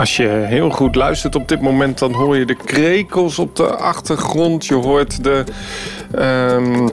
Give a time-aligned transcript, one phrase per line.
[0.00, 3.76] Als je heel goed luistert op dit moment, dan hoor je de krekels op de
[3.76, 4.66] achtergrond.
[4.66, 5.44] Je hoort de,
[6.14, 6.88] ehm,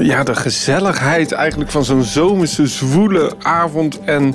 [0.00, 4.00] ja, de gezelligheid eigenlijk van zo'n zomerse zwoele avond.
[4.00, 4.34] En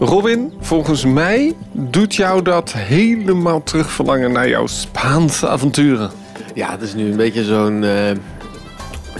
[0.00, 6.10] Robin, volgens mij doet jou dat helemaal terugverlangen naar jouw Spaanse avonturen.
[6.54, 8.10] Ja, het is nu een beetje zo'n eh,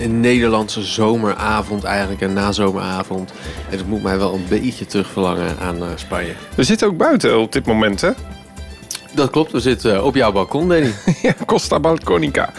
[0.01, 3.33] een Nederlandse zomeravond eigenlijk, een nazomeravond.
[3.71, 6.35] En het moet mij wel een beetje terugverlangen aan eh, Spanje.
[6.55, 8.11] We zitten ook buiten op dit moment, hè?
[9.15, 10.93] Dat klopt, we zitten eh, op jouw balkon, Danny.
[11.23, 12.53] Ja, Costa Balconica.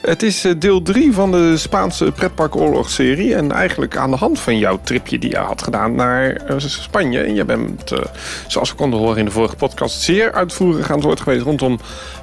[0.00, 3.34] Het is eh, deel 3 van de Spaanse pretparkoorlogsserie.
[3.34, 7.20] En eigenlijk aan de hand van jouw tripje die je had gedaan naar eh, Spanje.
[7.20, 7.92] En je bent,
[8.46, 11.78] zoals we konden horen in de vorige podcast, zeer uitvoerig aan het woord geweest rondom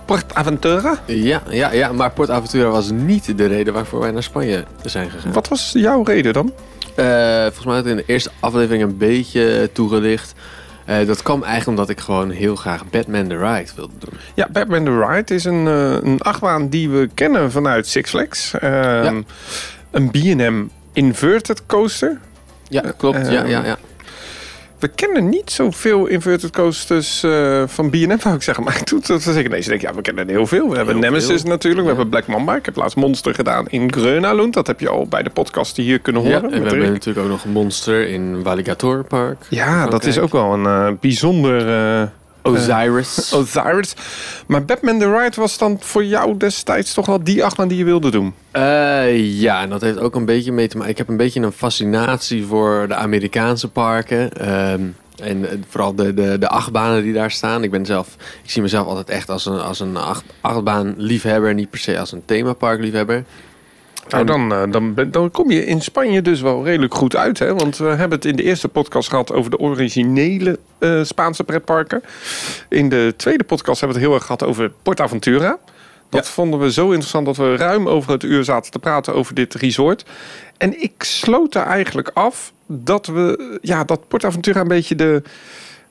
[0.06, 1.00] Port Aventura.
[1.06, 5.10] Ja, ja, ja, maar Port Aventura was niet de reden waarvoor wij naar Spanje zijn
[5.10, 5.34] gegaan.
[5.34, 6.54] Wat was jouw reden dan?
[6.96, 10.34] Volgens mij had ik in de eerste aflevering een beetje toegelicht.
[10.90, 14.14] Eh, dat kwam eigenlijk omdat ik gewoon heel graag Batman the Ride wilde doen.
[14.34, 18.54] Ja, Batman the Ride is een, eh, een achtbaan die we kennen vanuit Six Flags.
[18.54, 19.22] Ehm,
[19.92, 22.18] Een B&M inverted coaster.
[22.68, 23.18] Ja, klopt.
[23.18, 23.78] Eh, ja, ja, ja.
[24.80, 28.64] We kennen niet zoveel inverted coasters eh, van B&M, zou ik zeggen.
[28.64, 29.62] Maar ik doe het zeker nee.
[29.62, 30.70] Ze denken, ja, we kennen er heel veel.
[30.70, 31.50] We hebben Heel Nemesis veel.
[31.50, 31.82] natuurlijk.
[31.88, 31.98] We Ja.
[32.00, 32.56] hebben Black Mamba.
[32.56, 34.54] Ik heb laatst Monster gedaan in Grönalund.
[34.54, 36.52] Dat heb je al bij de podcast die hier kunnen Ja, horen.
[36.54, 39.38] en we hebben natuurlijk ook nog Monster in Walligator Park.
[39.50, 42.12] ja dat is ook wel een eh, bijzonder...
[42.56, 43.34] eh, Osiris.
[43.34, 43.94] Osiris.
[44.48, 47.84] Maar Batman the Ride was dan voor jou destijds toch wel die achtbaan die je
[47.84, 48.34] wilde doen?
[48.52, 50.92] Eh, ja, en dat heeft ook een beetje mee te maken.
[50.92, 54.34] Ik heb een beetje een fascinatie voor de Amerikaanse parken.
[54.34, 54.82] Ehm,
[55.22, 57.64] en eh, vooral de, de, de achtbanen die daar staan.
[57.64, 61.70] Ik ben zelf, ik zie mezelf altijd echt als een, als een acht, achtbaan-liefhebber, niet
[61.70, 63.24] per se als een themapark-liefhebber.
[64.10, 67.40] Nou, dan, eh, dan, dan kom je in Spanje dus wel redelijk goed uit.
[67.40, 67.54] Hè?
[67.54, 72.04] Want we hebben het in de eerste podcast gehad over de originele eh, Spaanse pretparken.
[72.70, 75.58] In de tweede podcast hebben we het heel erg gehad over PortAventura.
[76.10, 79.34] Dat vonden we zo interessant dat we ruim over het uur zaten te praten over
[79.34, 80.06] dit resort.
[80.58, 85.24] En ik sloot er eigenlijk af dat we ja, dat PortAventura een beetje de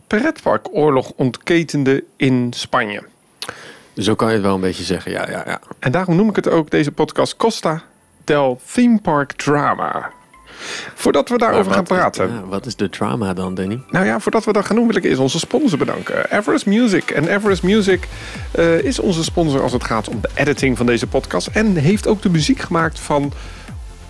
[0.06, 3.02] pretparkoorlog ontketende in Spanje.
[3.96, 5.60] Zo kan je het wel een beetje zeggen, ja, ja, ja.
[5.78, 7.82] En daarom noem ik het ook deze podcast Costa
[8.28, 10.10] del Theme Park Drama.
[10.94, 12.28] Voordat we daarover gaan is- praten.
[12.32, 13.82] ja, wat is de drama dan, Danny?
[13.90, 16.30] Nou ja, voordat we dat gaan doen wil ik eerst onze sponsor bedanken.
[16.38, 17.10] Everest Music.
[17.10, 18.08] En Everest Music
[18.50, 21.46] eh, is onze sponsor als het gaat om de editing van deze podcast.
[21.46, 23.32] En heeft ook de muziek gemaakt van...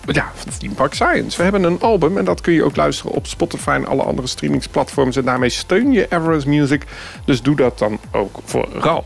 [0.05, 1.37] Ja, van Theme Park Science.
[1.37, 4.27] We hebben een album en dat kun je ook luisteren op Spotify en alle andere
[4.27, 5.15] streamingsplatforms.
[5.15, 6.83] En daarmee steun je Everest Music.
[7.25, 9.05] Dus doe dat dan ook vooral.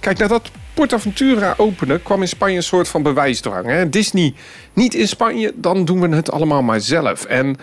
[0.00, 3.66] Kijk, nadat PortAventura opende, kwam in Spanje een soort van bewijsdrang.
[3.66, 3.88] Hè?
[3.88, 4.34] Disney
[4.72, 7.24] niet in Spanje, dan doen we het allemaal maar zelf.
[7.24, 7.56] En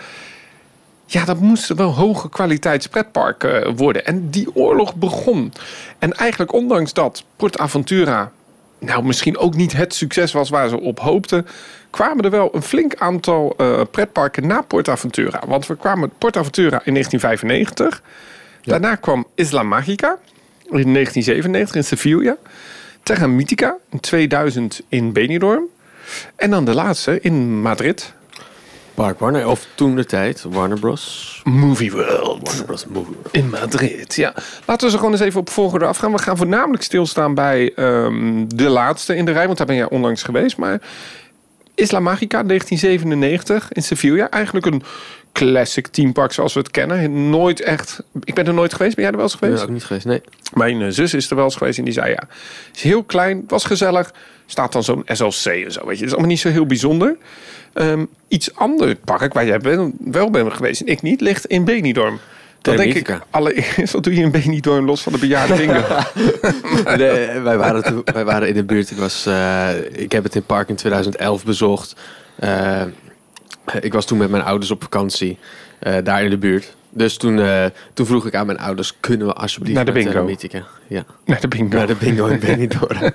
[1.06, 4.06] ja, dat moest wel hoge kwaliteitspretpark eh, worden.
[4.06, 5.52] En die oorlog begon.
[5.98, 8.32] En eigenlijk ondanks dat PortAventura
[8.78, 11.46] nou misschien ook niet het succes was waar ze op hoopten,
[11.90, 15.42] kwamen er wel een flink aantal eh, pretparken na PortAventura.
[15.46, 18.02] Want we kwamen PortAventura in 1995.
[18.62, 20.18] Daarna kwam Isla Magica
[20.64, 22.36] in 1997 in Sevilla.
[23.06, 25.64] Terra Mythica in 2000 in Benidorm.
[26.36, 28.12] En dan de laatste in Madrid.
[28.94, 31.40] Park Warner, of toen de tijd, Warner Bros.
[31.44, 32.40] Movie World.
[32.42, 32.86] Warner Bros.
[32.86, 33.16] Movie.
[33.30, 34.34] In Madrid, ja.
[34.64, 36.12] Laten we ze gewoon eens even op volgorde afgaan.
[36.12, 39.88] We gaan voornamelijk stilstaan bij ehm, de laatste in de rij, want daar ben jij
[39.88, 40.56] onlangs geweest.
[40.56, 40.80] Maar
[41.74, 44.30] Isla Magica 1997 in Sevilla.
[44.30, 44.82] Eigenlijk een
[45.36, 47.30] classic teampark zoals we het kennen.
[47.30, 48.02] Nooit echt...
[48.24, 48.94] Ik ben er nooit geweest.
[48.94, 49.64] Ben jij er wel eens Ik ben geweest?
[49.64, 50.20] er ook niet geweest, nee.
[50.52, 52.28] Mijn eh, zus is er wel eens geweest en die zei ja,
[52.74, 54.12] is heel klein, was gezellig.
[54.46, 56.04] Staat dan zo'n SLC en zo, weet je.
[56.04, 57.16] Het is allemaal niet zo heel bijzonder.
[57.72, 61.64] Ehm, iets ander park waar jij ben, wel bent geweest en ik niet, ligt in
[61.64, 62.18] Benidorm.
[62.60, 65.82] Dan denk ik allereerst, wat doe je in Benidorm los van de bejaarde bingo?
[66.96, 68.90] Nee, wij, waren toen, wij waren in de buurt.
[68.90, 71.94] Ik, was, eh, ik heb het in park in 2011 bezocht.
[72.36, 72.82] Eh,
[73.80, 75.38] ik was toen met mijn ouders op vakantie.
[75.78, 76.74] eh, daar in de buurt.
[76.90, 77.64] Dus toen, eh,
[77.94, 78.94] toen vroeg ik aan mijn ouders...
[79.00, 80.18] kunnen we alsjeblieft Naar de naar bingo.
[80.18, 80.66] Termitica?
[80.86, 81.76] Ja, Nee, de bingo.
[81.76, 82.98] naar de bingo in Benidorm.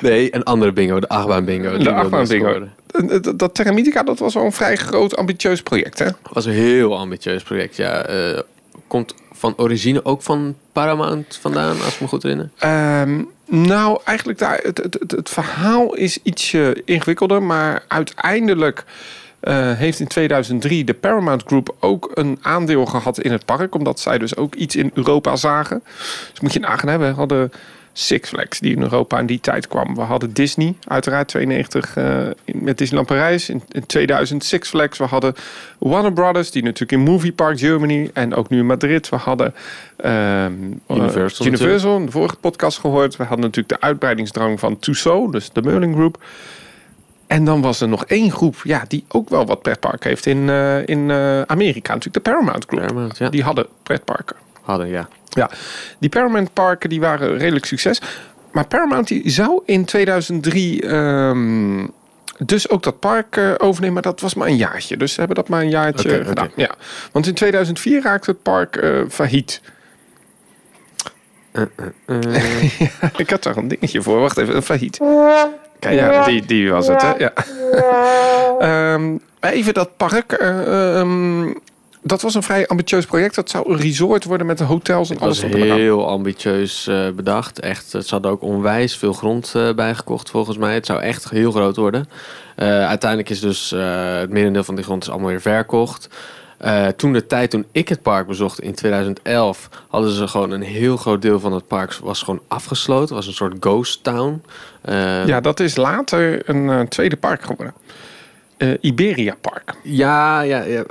[0.00, 1.00] nee, een andere bingo.
[1.00, 1.76] De achtbaan bingo.
[1.76, 2.68] De achtbaan bingo.
[2.86, 6.06] Dat, dat, dat dat was wel een vrij groot, ambitieus project, hè?
[6.32, 7.76] was een heel ambitieus project.
[7.76, 8.40] Ja, eh,
[8.86, 12.50] komt van origine ook van Paramount vandaan, als ik me goed herinner.
[12.58, 18.84] Ehm, nou, eigenlijk daar, het, het, het, het verhaal is ietsje ingewikkelder, maar uiteindelijk
[19.42, 24.00] eh, heeft in 2003 de Paramount Group ook een aandeel gehad in het park, omdat
[24.00, 25.82] zij dus ook iets in Europa zagen.
[26.30, 27.52] Dus moet je nagaan, hè, we hadden
[27.92, 29.94] Six Flags, die in Europa in die tijd kwam.
[29.94, 33.48] We hadden Disney, uiteraard 92 uh, met Disneyland Parijs.
[33.48, 34.98] In, in 2000 Six Flags.
[34.98, 35.34] We hadden
[35.78, 39.08] Warner Brothers, die natuurlijk in Movie Park Germany en ook nu in Madrid.
[39.08, 39.54] We hadden
[40.04, 43.16] um, Universal, uh, Universal in de vorige podcast gehoord.
[43.16, 46.24] We hadden natuurlijk de uitbreidingsdrang van Tussauds, dus de Merlin Group.
[47.32, 50.38] En dan was er nog één groep ja, die ook wel wat pretpark heeft in,
[50.38, 51.94] uh, in uh, Amerika.
[51.94, 52.82] Natuurlijk de Paramount Group.
[52.82, 53.28] Paramount, ja.
[53.28, 54.36] Die hadden pretparken.
[54.62, 55.08] Hadden, ja.
[55.28, 55.50] Ja,
[55.98, 58.00] die Paramount parken die waren redelijk succes.
[58.52, 61.90] Maar Paramount die zou in 2003 um,
[62.38, 63.92] dus ook dat park uh, overnemen.
[63.92, 64.96] Maar dat was maar een jaartje.
[64.96, 66.46] Dus ze hebben dat maar een jaartje okay, gedaan.
[66.46, 66.64] okay.
[66.64, 66.74] Ja.
[67.12, 69.60] Want in 2004 raakte het park failliet.
[71.52, 74.20] Ja, ik had daar een dingetje voor.
[74.20, 74.98] Wacht even, failliet.
[75.82, 77.12] Kijk, ja, die, die was het, hè?
[77.16, 77.32] Ja.
[78.94, 80.38] um, even dat park.
[80.42, 81.60] Uh, um,
[82.02, 83.34] dat was een vrij ambitieus project.
[83.34, 85.40] Dat zou een resort worden met de hotels en Het alles.
[85.42, 85.78] was op en eraan.
[85.78, 87.60] heel ambitieus uh, bedacht.
[87.60, 90.74] Echt, ze hadden ook onwijs veel grond uh, bijgekocht volgens mij.
[90.74, 92.08] Het zou echt heel groot worden.
[92.56, 93.70] Uh, uiteindelijk is dus
[94.20, 96.08] het merendeel van die grond is allemaal weer verkocht.
[96.64, 100.62] Uh, toen de tijd toen ik het park bezocht in 2011, hadden ze gewoon een
[100.62, 103.14] heel groot deel van het park was gewoon afgesloten.
[103.14, 104.42] Was een soort ghost town.
[104.88, 107.74] Uh, ja, dat is later een uh, tweede park geworden.
[108.80, 109.74] Iberia Park.
[109.82, 110.84] Ja, ja, ja.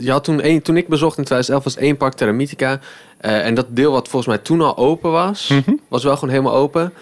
[0.00, 2.80] je had toen, een, toen ik bezocht in 2011 was één park Terra Mythica.
[3.18, 5.80] en dat deel wat volgens mij toen al open was, mm -hmm.
[5.88, 6.92] was wel gewoon helemaal open.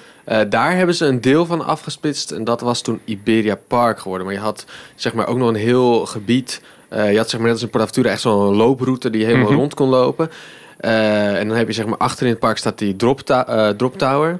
[0.48, 4.26] daar hebben ze een deel van afgesplitst en dat was toen Iberia Park geworden.
[4.26, 6.60] Maar je had zeg maar ook nog een heel gebied
[6.92, 9.44] uh, je had zeg maar net als in Port Aventura echt zo'n looproute die helemaal
[9.44, 9.58] mm -hmm.
[9.58, 10.30] rond kon lopen.
[10.80, 13.68] Uh, en dan heb je zeg maar achter in het park staat die drop, uh,
[13.68, 14.38] drop tower.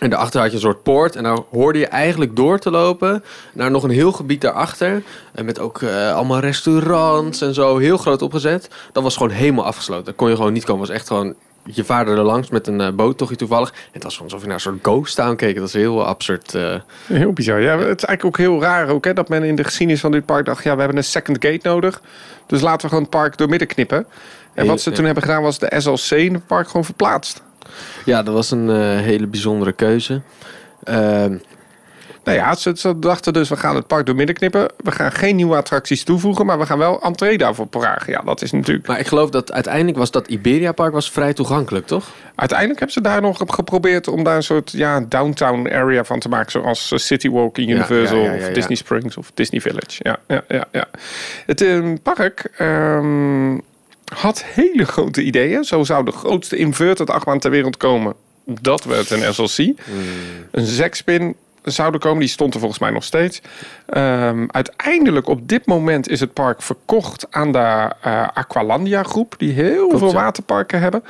[0.00, 1.16] En daarachter had je een soort poort.
[1.16, 5.02] En daar hoorde je eigenlijk door te lopen naar nog een heel gebied daarachter.
[5.34, 5.82] En met ook
[6.14, 7.78] allemaal restaurants en zo.
[7.78, 8.68] Heel groot opgezet.
[8.92, 10.04] Dat was gewoon helemaal afgesloten.
[10.04, 10.80] Daar kon je gewoon niet komen.
[10.80, 13.70] Het was echt gewoon je vaarde er langs met een uh, boot, toch toevallig.
[13.70, 15.54] En het was alsof je naar een soort ghost town keek.
[15.54, 16.54] Dat was heel absurd.
[16.54, 16.74] Uh...
[17.06, 17.60] Heel bizar.
[17.60, 20.10] Ja, het is eigenlijk ook heel raar ook, hè, dat men in de geschiedenis van
[20.10, 20.64] dit park dacht...
[20.64, 22.02] ja, we hebben een second gate nodig.
[22.46, 24.06] Dus laten we gewoon het park doormidden knippen.
[24.54, 27.42] En wat ze toen hebben gedaan was de SLC in het park gewoon verplaatst.
[28.04, 30.20] Ja, dat was een uh, hele bijzondere keuze.
[30.84, 31.36] Ehm,
[32.24, 34.68] Nou ja, ze, ze, dachten dus, we gaan het park door midden knippen.
[34.76, 38.12] We gaan geen nieuwe attracties toevoegen, maar we gaan wel entree daarvoor vragen.
[38.12, 38.86] Ja, dat is natuurlijk...
[38.86, 42.08] Maar ik geloof dat uiteindelijk was dat Iberia Park was vrij toegankelijk, toch?
[42.34, 46.28] Uiteindelijk hebben ze daar nog geprobeerd om daar een soort ja, downtown area van te
[46.28, 46.50] maken.
[46.50, 49.98] Zoals City Walk in Universal ja, ja, ja, of Disney Springs of Disney Village.
[49.98, 50.86] Ja, ja, ja, ja.
[51.46, 52.50] Het um, park...
[52.60, 53.62] Um,
[54.04, 55.64] had hele grote ideeën.
[55.64, 58.14] Zo zou de grootste inverted achtbaan ter wereld komen.
[58.44, 59.56] Dat werd een SLC.
[59.56, 59.76] Hmm.
[60.50, 62.18] Een zekspin zouden komen.
[62.18, 63.40] Die stond er volgens mij nog steeds.
[63.96, 69.34] Um, uiteindelijk op dit moment is het park verkocht aan de uh, Aqualandia groep.
[69.38, 70.14] Die heel Klopt, veel ja.
[70.14, 71.02] waterparken hebben.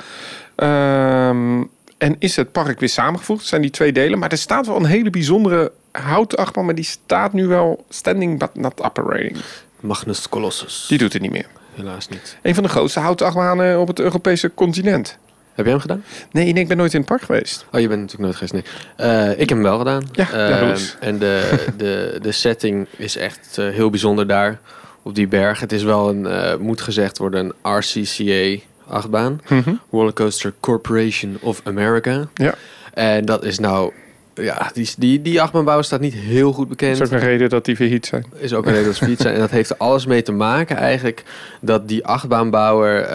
[0.55, 3.39] Um, en is het park weer samengevoegd.
[3.39, 4.19] Het zijn die twee delen.
[4.19, 6.65] Maar er staat wel een hele bijzondere houten achtbaan.
[6.65, 9.37] Maar die staat nu wel standing but not operating.
[9.79, 10.85] Magnus Colossus.
[10.87, 11.47] Die doet het niet meer.
[11.75, 12.37] Helaas niet.
[12.41, 15.17] Een van de grootste houten achtbanen op het Europese continent.
[15.53, 16.03] Heb jij hem gedaan?
[16.31, 17.65] Nee, nee, ik ben nooit in het park geweest.
[17.71, 18.53] Oh, je bent natuurlijk nooit geweest,
[18.97, 19.09] nee.
[19.09, 20.03] Uh, ik heb hem wel gedaan.
[20.11, 24.59] Ja, uh, En de, de, de setting is echt uh, heel bijzonder daar
[25.01, 25.59] op die berg.
[25.59, 29.41] Het is wel een, moet gezegd worden, een RCCA achtbaan.
[29.47, 29.79] Mm -hmm.
[29.91, 32.27] Rollercoaster Corporation of America.
[32.33, 32.55] Ja.
[32.93, 33.93] En dat is nou...
[34.35, 37.01] Ja, die, die, die achtbaanbouw staat niet heel goed bekend.
[37.01, 38.25] Is ook een reden dat die verhit zijn.
[38.35, 39.33] Is ook een reden dat ze verhit zijn.
[39.33, 41.23] En dat heeft er alles mee te maken eigenlijk...
[41.61, 43.07] dat die achtbaanbouwer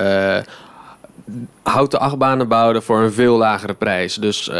[1.62, 4.14] houten achtbanen bouwden voor een veel lagere prijs.
[4.14, 4.54] Dus uh,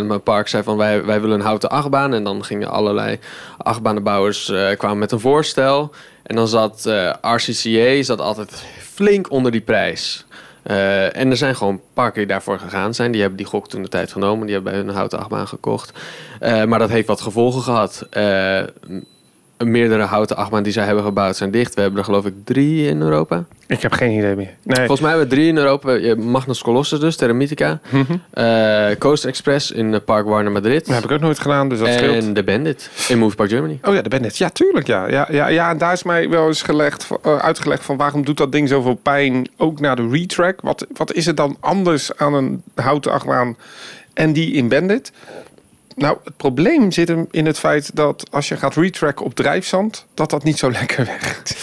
[0.00, 2.14] mijn park zei van wij, wij willen een houten achtbaan.
[2.14, 3.18] En dan gingen allerlei
[3.56, 5.90] achtbanenbouwers uh, kwamen met een voorstel.
[6.22, 10.26] En dan zat uh, RCCA zat altijd flink onder die prijs.
[10.70, 13.10] Uh, en er zijn gewoon parken die daarvoor gegaan zijn.
[13.10, 14.46] Die hebben die gok toen de tijd genomen.
[14.46, 15.98] Die hebben bij hun houten achtbaan gekocht.
[16.40, 18.06] Uh, maar dat heeft wat gevolgen gehad.
[19.58, 21.74] Meerdere houten achtbaan die zij hebben gebouwd zijn dicht.
[21.74, 23.44] We hebben er geloof ik drie in Europa.
[23.66, 24.50] Ik heb geen idee meer.
[24.62, 24.76] Nee.
[24.76, 26.14] Volgens mij hebben we drie in Europa.
[26.16, 27.80] Magnus Colossus dus, Terra Mythica.
[27.90, 28.22] Mm -hmm.
[28.34, 30.86] uh, Coast Express in Park Warner Madrid.
[30.86, 32.24] Dat heb ik ook nooit gedaan, dus dat en scheelt.
[32.24, 33.78] En de Bandit in Move Park Germany.
[33.82, 34.36] Oh ja, de Bandit.
[34.36, 34.86] Ja, tuurlijk.
[34.86, 38.24] Ja, ja, ja, ja en daar is mij wel eens gelegd, uh, uitgelegd van waarom
[38.24, 39.48] doet dat ding zoveel pijn.
[39.56, 40.60] Ook naar de retrack.
[40.60, 43.56] Wat, wat is het dan anders aan een houten achtbaan
[44.14, 45.12] en die in Bandit?
[45.96, 50.06] Nou, het probleem zit hem in het feit dat als je gaat retracken op drijfzand,
[50.14, 51.56] dat dat niet zo lekker werkt.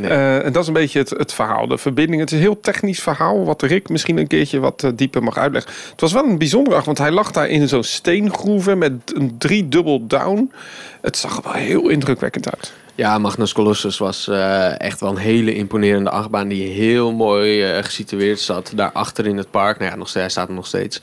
[0.00, 0.10] Nee.
[0.10, 1.66] Uh, en dat is een beetje het, het, verhaal.
[1.66, 4.90] De verbinding, het is een heel technisch verhaal, wat Rick misschien een keertje wat uh,
[4.94, 5.72] dieper mag uitleggen.
[5.90, 9.38] Het was wel een bijzonder acht, want hij lag daar in zo'n steengroeven met een
[9.38, 10.52] driedubbel down.
[11.00, 12.72] Het zag er wel heel indrukwekkend uit.
[12.94, 18.40] Ja, Magnus Colossus was uh, echt wel een hele imponerende achtbaan die heel mooi gesitueerd
[18.40, 18.72] zat.
[18.74, 19.78] Daarachter in het park.
[19.78, 21.00] Nou ja, nog steeds, hij staat er nog steeds.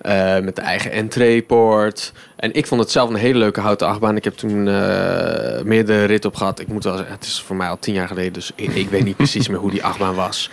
[0.00, 2.12] Eh, met de eigen entreepoort.
[2.36, 4.16] En ik vond het zelf een hele leuke houten achtbaan.
[4.16, 6.60] Ik heb toen uh, meerdere rit op gehad.
[6.60, 8.32] Ik moet wel zeggen, het is voor mij al tien jaar geleden.
[8.32, 10.50] Dus ik, ik weet niet precies meer hoe die achtbaan was.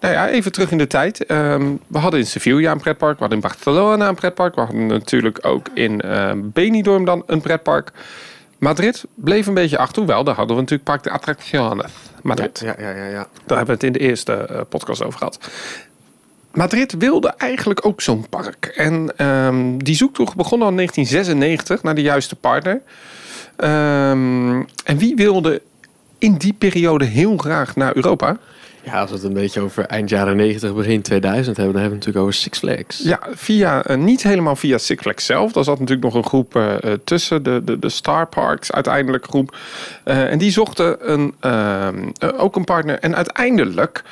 [0.00, 1.30] Nou ja, even terug in de tijd.
[1.30, 3.14] Um, we hadden in Sevilla een pretpark.
[3.14, 4.54] We hadden in Barcelona een pretpark.
[4.54, 7.92] We hadden natuurlijk ook in uh, Benidorm dan een pretpark.
[8.58, 9.96] Madrid bleef een beetje achter.
[9.96, 11.92] Hoewel, daar hadden we natuurlijk Park de Attracciones.
[12.22, 12.60] Madrid.
[12.64, 15.38] Ja, ja, ja, ja, Daar hebben we het in de eerste uh, podcast over gehad.
[16.52, 18.72] Madrid wilde eigenlijk ook zo'n park.
[18.76, 22.80] En um, die zoektocht begon al in 1996 naar de juiste partner.
[23.56, 25.62] Um, en wie wilde
[26.18, 28.38] in die periode heel graag naar Europa?
[28.82, 31.98] Ja, als we het een beetje over eind jaren 90, begin 2000 hebben, dan hebben
[31.98, 32.98] we het natuurlijk over Six Flags.
[32.98, 35.52] Ja, via, uh, niet helemaal via Six Flags zelf.
[35.52, 36.74] Daar zat natuurlijk nog een groep uh,
[37.04, 39.56] tussen, de, de, de Star Parks uiteindelijk groep.
[40.04, 41.34] Uh, en die zochten een,
[42.36, 42.98] ook een partner.
[42.98, 44.02] En uiteindelijk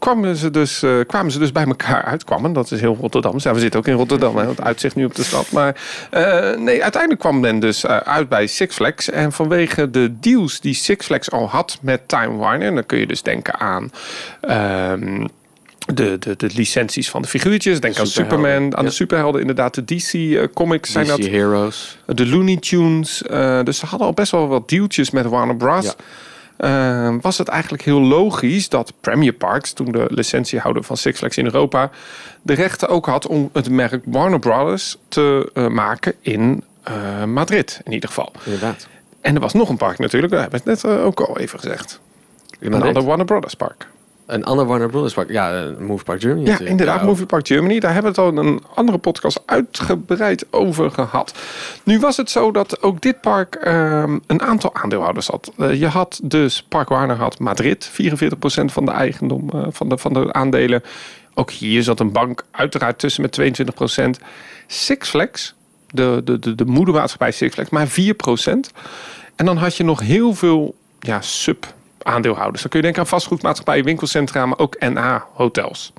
[0.00, 2.24] kwamen ze dus, uh, kwamen ze dus bij elkaar uit.
[2.24, 3.34] Kwamen, dat is heel Rotterdam.
[3.36, 5.50] Ja, we zitten ook in Rotterdam, hè, het uitzicht nu op de stad.
[5.50, 5.76] Maar
[6.14, 9.10] uh, nee, uiteindelijk kwam men dus uh, uit bij Six Flags.
[9.10, 12.68] En vanwege de deals die Six Flags al had met Time Warner...
[12.68, 13.92] en dan kun je dus denken aan...
[14.92, 15.28] Um,
[15.94, 17.80] de, de, de licenties van de figuurtjes.
[17.80, 18.82] Denk aan Superman, aan ja.
[18.82, 19.40] de superhelden.
[19.40, 21.18] Inderdaad, de DC uh, comics DC zijn dat.
[21.18, 21.98] Heroes.
[22.06, 23.22] De Looney Tunes.
[23.30, 25.84] Uh, dus ze hadden al best wel wat dealtjes met Warner Bros.
[25.84, 25.94] Ja.
[26.64, 31.36] Uh, was het eigenlijk heel logisch dat Premier Parks, toen de licentiehouder van Six Flags
[31.36, 31.90] in Europa,
[32.42, 37.80] de rechten ook had om het merk Warner Brothers te uh, maken in uh, Madrid,
[37.84, 38.32] in ieder geval.
[38.44, 38.88] Inderdaad.
[39.20, 41.58] En er was nog een park natuurlijk, daar hebben we het net ook al even
[41.58, 42.00] gezegd.
[42.60, 43.86] Een ander Warner Brothers park.
[44.30, 45.30] Een ander Warner Brothers park.
[45.30, 46.46] Ja, Movie Park Germany.
[46.46, 47.80] Ja, inderdaad, ja, Movie Park Germany.
[47.80, 51.34] Daar hebben we het al een andere podcast uitgebreid over gehad.
[51.82, 55.52] Nu was het zo dat ook dit park um, een aantal aandeelhouders had.
[55.56, 57.94] Uh, je had dus Park Warner had Madrid, 44%
[58.64, 60.82] van de eigendom uh, van, de, van de aandelen.
[61.34, 63.62] Ook hier zat een bank uiteraard tussen met
[64.20, 64.24] 22%.
[64.66, 65.54] Six Flags,
[65.90, 67.92] de, de, de, de moedermaatschappij Six Flags, maar 4%.
[69.36, 71.66] En dan had je nog heel veel ja, sub
[72.04, 72.60] aandeelhouders.
[72.60, 75.92] Dan kun je denken aan vastgoedmaatschappijen, winkelcentra, maar ook NA-hotels.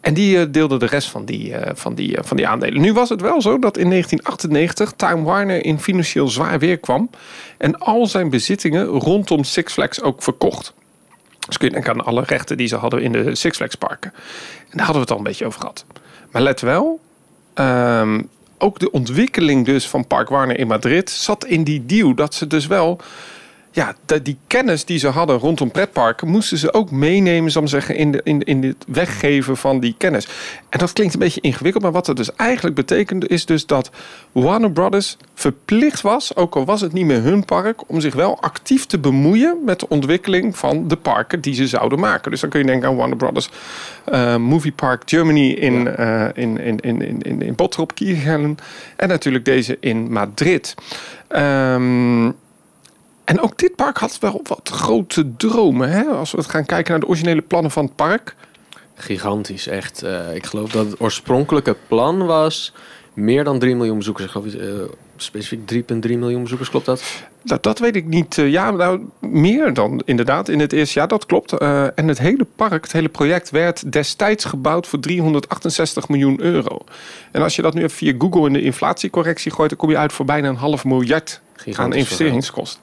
[0.00, 2.80] En die uh, deelden de rest van die, uh, van, die, uh, van die aandelen.
[2.80, 7.10] Nu was het wel zo dat in 1998 Time Warner in financieel zwaar weer kwam.
[7.58, 10.74] En al zijn bezittingen rondom Six Flags ook verkocht.
[11.46, 14.12] Dus kun je denken aan alle rechten die ze hadden in de Six Flags parken.
[14.70, 15.84] En daar hadden we het al een beetje over gehad.
[16.30, 17.00] Maar let wel,
[17.54, 18.28] um,
[18.58, 22.14] ook de ontwikkeling dus van Park Warner in Madrid zat in die deal.
[22.14, 23.00] Dat ze dus wel
[23.74, 27.96] ja, die kennis die ze hadden rondom pretparken, moesten ze ook meenemen, zal ik zeggen,
[27.96, 30.28] in, de, in, in het weggeven van die kennis.
[30.68, 33.90] En dat klinkt een beetje ingewikkeld, maar wat dat dus eigenlijk betekende, is dus dat
[34.32, 38.40] Warner Brothers verplicht was, ook al was het niet meer hun park, om zich wel
[38.40, 42.30] actief te bemoeien met de ontwikkeling van de parken die ze zouden maken.
[42.30, 43.50] Dus dan kun je denken aan Warner Brothers
[44.12, 49.44] uh, Movie Park Germany in, uh, in, in, in, in, in, in Bottrop, en natuurlijk
[49.44, 50.74] deze in Madrid.
[51.28, 52.34] Um,
[53.32, 55.90] en ook dit park had wel wat grote dromen.
[55.90, 56.04] Hè?
[56.04, 58.34] Als we gaan kijken naar de originele plannen van het park.
[58.94, 60.04] Gigantisch, echt.
[60.04, 62.72] Uh, ik geloof dat het oorspronkelijke plan was
[63.12, 64.26] meer dan 3 miljoen bezoekers.
[64.26, 64.82] Ik geloof uh,
[65.16, 67.02] specifiek 3,3 miljoen bezoekers, klopt dat?
[67.42, 67.62] dat?
[67.62, 68.36] Dat weet ik niet.
[68.36, 71.62] Uh, ja, nou, meer dan inderdaad in het eerste jaar, dat klopt.
[71.62, 76.78] Uh, en het hele park, het hele project werd destijds gebouwd voor 368 miljoen euro.
[77.30, 79.96] En als je dat nu even via Google in de inflatiecorrectie gooit, dan kom je
[79.96, 81.40] uit voor bijna een half miljard
[81.72, 82.80] aan investeringskosten.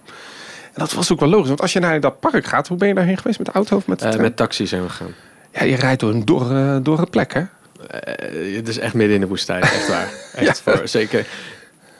[0.79, 2.93] Dat was ook wel logisch, want als je naar dat park gaat, hoe ben je
[2.93, 3.37] daarheen geweest?
[3.37, 5.13] Met de auto of met de uh, Met taxi zijn we gegaan.
[5.53, 7.39] Ja, je rijdt door een dorre, dorre plek, hè?
[7.39, 10.09] Uh, het is echt midden in de woestijn, echt waar.
[10.35, 10.73] Echt ja.
[10.73, 11.25] voor, zeker.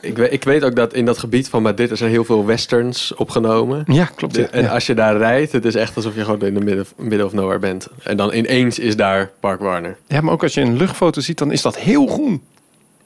[0.02, 2.46] Ik weet, ik weet ook dat in dat gebied van Madrid er zijn heel veel
[2.46, 3.84] westerns opgenomen.
[3.88, 4.36] Ja, klopt.
[4.36, 4.48] Ja.
[4.48, 7.26] En als je daar rijdt, het is echt alsof je gewoon in de midden, midden
[7.26, 7.88] of nowhere bent.
[8.04, 9.98] En dan ineens is daar Park Warner.
[10.08, 12.44] Ja, maar ook als je een luchtfoto ziet, dan is dat heel groen.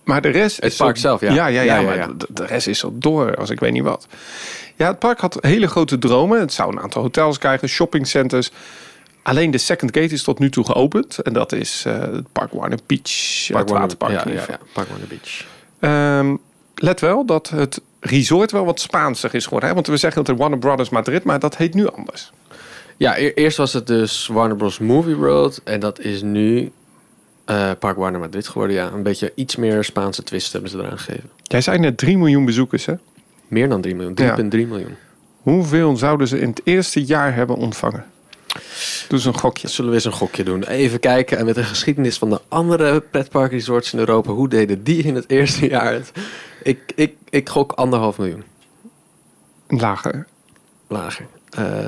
[0.04, 1.34] Maar de rest het is park zo, zelf, ja.
[1.34, 3.72] Ja, ja, ja, ja, ja maar de, de, rest is zo door als ik weet
[3.72, 4.08] niet wat.
[4.76, 6.40] Ja, het park had hele grote dromen.
[6.40, 8.52] Het zou een aantal hotels krijgen, shoppingcenters.
[9.22, 11.18] Alleen de second gate is tot nu toe geopend.
[11.18, 14.12] En dat is uh, het Park Warner Beach, Park het waterpark.
[14.12, 15.46] Ja, ja, ja, Park Warner Beach.
[16.20, 16.40] Um,
[16.76, 19.70] let wel dat het resort wel wat Spaanser is geworden.
[19.70, 19.76] Hè?
[19.76, 22.32] Want we zeggen dat het Warner Brothers Madrid, maar dat heet nu anders.
[22.98, 24.80] Ja, e eerst was het dus Warner Bros.
[24.80, 25.62] Movie World.
[25.64, 26.72] En dat is nu
[27.46, 28.76] uh, Park Warner Madrid geworden.
[28.76, 31.30] Ja, een beetje iets meer Spaanse twist hebben ze eraan gegeven.
[31.44, 32.94] Jij zei net 3 miljoen bezoekers, hè?
[33.48, 34.68] Meer dan 3 miljoen, 3,3 ja.
[34.68, 34.96] miljoen.
[35.42, 38.06] Hoeveel zouden ze in het eerste jaar hebben ontvangen?
[39.08, 39.68] Doe eens een gokje.
[39.68, 40.64] Zullen we eens een gokje doen?
[40.64, 44.32] Even kijken en met de geschiedenis van de andere pretparkresorts in Europa.
[44.32, 46.12] Hoe deden die in het eerste jaar het?
[46.64, 48.44] Ik, ik, ik gok anderhalf miljoen.
[49.68, 50.28] Lager.
[50.88, 51.28] Lager.
[51.60, 51.88] Uh,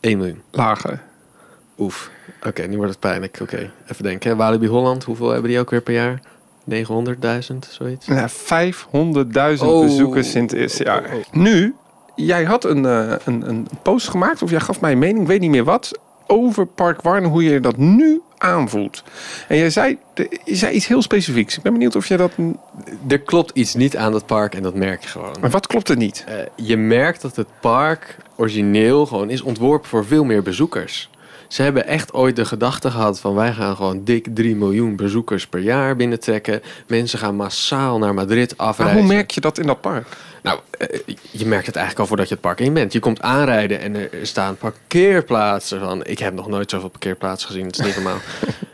[0.00, 0.42] 1 miljoen.
[0.50, 1.02] Lager.
[1.78, 2.10] Oef.
[2.46, 3.38] Oké, nu wordt het pijnlijk.
[3.42, 4.36] Oké, even denken.
[4.36, 6.20] Walibi Holland, hoeveel hebben die ook weer per jaar?
[6.70, 8.06] 900.000, zoiets?
[8.06, 9.82] Ja, 500.000 Oh.
[9.84, 11.10] bezoekers in het eerste jaar.
[11.32, 11.74] Nu,
[12.16, 15.26] jij had een, eh, een, een post gemaakt, of jij gaf mij een mening, ik
[15.26, 19.02] weet niet meer wat, over Park Warner, hoe je dat nu aanvoelt.
[19.48, 19.98] En jij zei,
[20.44, 21.56] je zei iets heel specifieks.
[21.56, 22.30] Ik ben benieuwd of jij dat...
[23.08, 25.36] Er klopt iets niet aan dat park en dat merk je gewoon.
[25.40, 26.24] Maar wat klopt er niet?
[26.28, 26.34] Eh,
[26.66, 31.10] je merkt dat het park origineel gewoon is ontworpen voor veel meer bezoekers.
[31.48, 35.46] Ze hebben echt ooit de gedachte gehad van wij gaan gewoon dik 3 miljoen bezoekers
[35.46, 36.62] per jaar binnentrekken.
[36.86, 38.98] Mensen gaan massaal naar Madrid Maar afreizen.
[38.98, 40.06] hoe merk je dat in dat park?
[40.42, 41.00] Nou, eh,
[41.30, 42.92] je merkt het eigenlijk al voordat je het park in bent.
[42.92, 46.04] Je komt aanrijden en er staan parkeerplaatsen van.
[46.04, 47.66] Ik heb nog nooit zoveel parkeerplaatsen gezien.
[47.66, 48.18] Het is niet normaal.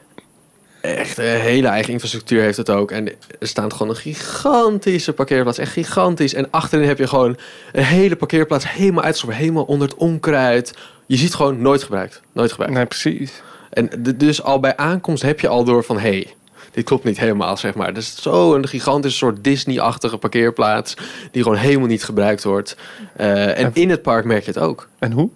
[0.84, 2.90] Echt, een hele eigen infrastructuur heeft het ook.
[2.90, 5.58] En er staat gewoon een gigantische parkeerplaats.
[5.58, 6.34] Echt gigantisch.
[6.34, 7.36] En achterin heb je gewoon
[7.72, 9.36] een hele parkeerplaats helemaal uitgestopt.
[9.36, 10.74] Helemaal onder het onkruid.
[11.06, 12.20] Je ziet gewoon nooit gebruikt.
[12.32, 12.74] Nooit gebruikt.
[12.74, 13.42] Nee, precies.
[13.70, 15.96] En dus al bij aankomst heb je al door van...
[15.98, 16.34] hé, hey,
[16.70, 17.96] dit klopt niet helemaal, zeg maar.
[17.96, 20.96] Is zo'n gigantische soort Disney-achtige parkeerplaats...
[21.30, 22.76] die gewoon helemaal niet gebruikt wordt.
[23.16, 24.88] Eh, en in het park merk je het ook.
[24.98, 25.30] En hoe?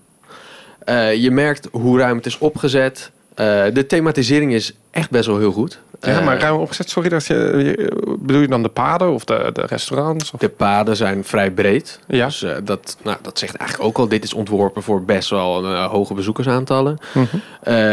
[0.79, 3.11] Eh, je merkt hoe ruim het is opgezet.
[3.39, 5.79] Eh, de thematisering is echt best wel heel goed.
[6.01, 9.51] Ja, Eh, maar ruim opgezet, sorry, dat je, bedoel je dan de paden of de,
[9.53, 10.31] de restaurants?
[10.31, 10.41] Of?
[10.41, 12.01] De paden zijn vrij breed.
[12.07, 12.27] Ja.
[12.27, 14.09] Dus eh, dat, nou, dat zegt eigenlijk ook al...
[14.09, 16.99] dit is ontworpen voor best wel een, hoge bezoekersaantallen.
[17.13, 17.37] Mhm.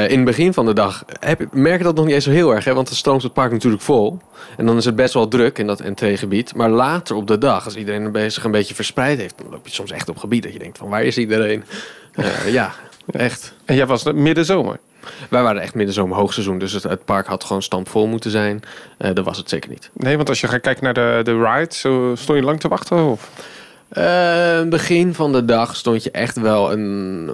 [0.10, 2.54] In het begin van de dag heb, merk je dat nog niet eens zo heel
[2.54, 2.66] erg.
[2.66, 2.74] Hè?
[2.74, 4.20] Want dan stroomt het park natuurlijk vol.
[4.58, 6.56] En dan is het best wel druk in dat entreegebied.
[6.56, 9.38] Maar later op de dag, als iedereen een zich een beetje verspreid heeft...
[9.38, 11.64] dan loop je soms echt op gebied dat je denkt van waar is iedereen?
[12.48, 12.72] Ja,
[13.12, 13.54] echt.
[13.66, 14.80] En jij was de middenzomer.
[15.29, 16.57] Wij waren echt middenzomer hoogseizoen.
[16.57, 18.63] Dus het, het park had gewoon stampvol moeten zijn.
[18.97, 19.89] Eh, dat was het zeker niet.
[19.93, 22.67] Nee, want als je gaat kijken naar de, de ride, zo stond je lang te
[22.67, 23.05] wachten?
[23.05, 23.29] Of?
[23.89, 27.29] Eh, begin van de dag stond je echt wel een,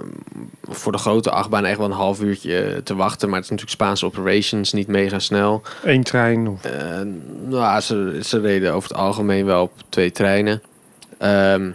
[0.62, 3.28] voor de grote achtbaan echt wel een half uurtje te wachten.
[3.28, 5.62] Maar het is natuurlijk Spaanse operations, niet mega snel.
[5.84, 6.48] Eén trein?
[6.48, 6.64] Of...
[6.64, 7.00] Eh,
[7.46, 10.62] nou, ze, ze reden over het algemeen wel op twee treinen.
[11.18, 11.70] Ehm,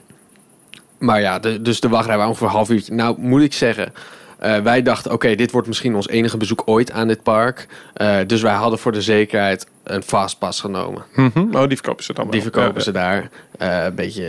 [0.98, 2.94] maar ja, de, dus de wachtrij was ongeveer een half uurtje.
[2.94, 3.94] Nou, moet ik zeggen,
[4.40, 7.68] eh, wij dachten, oké, dit wordt misschien ons enige bezoek ooit aan dit park.
[7.94, 11.04] Eh, dus wij hadden voor de zekerheid een fastpass genomen.
[11.16, 11.40] Mhm.
[11.56, 12.34] Oh, die verkopen ze dan wel.
[12.34, 13.30] Die verkopen Ja, ze daar.
[13.58, 14.24] Eh, een, beetje,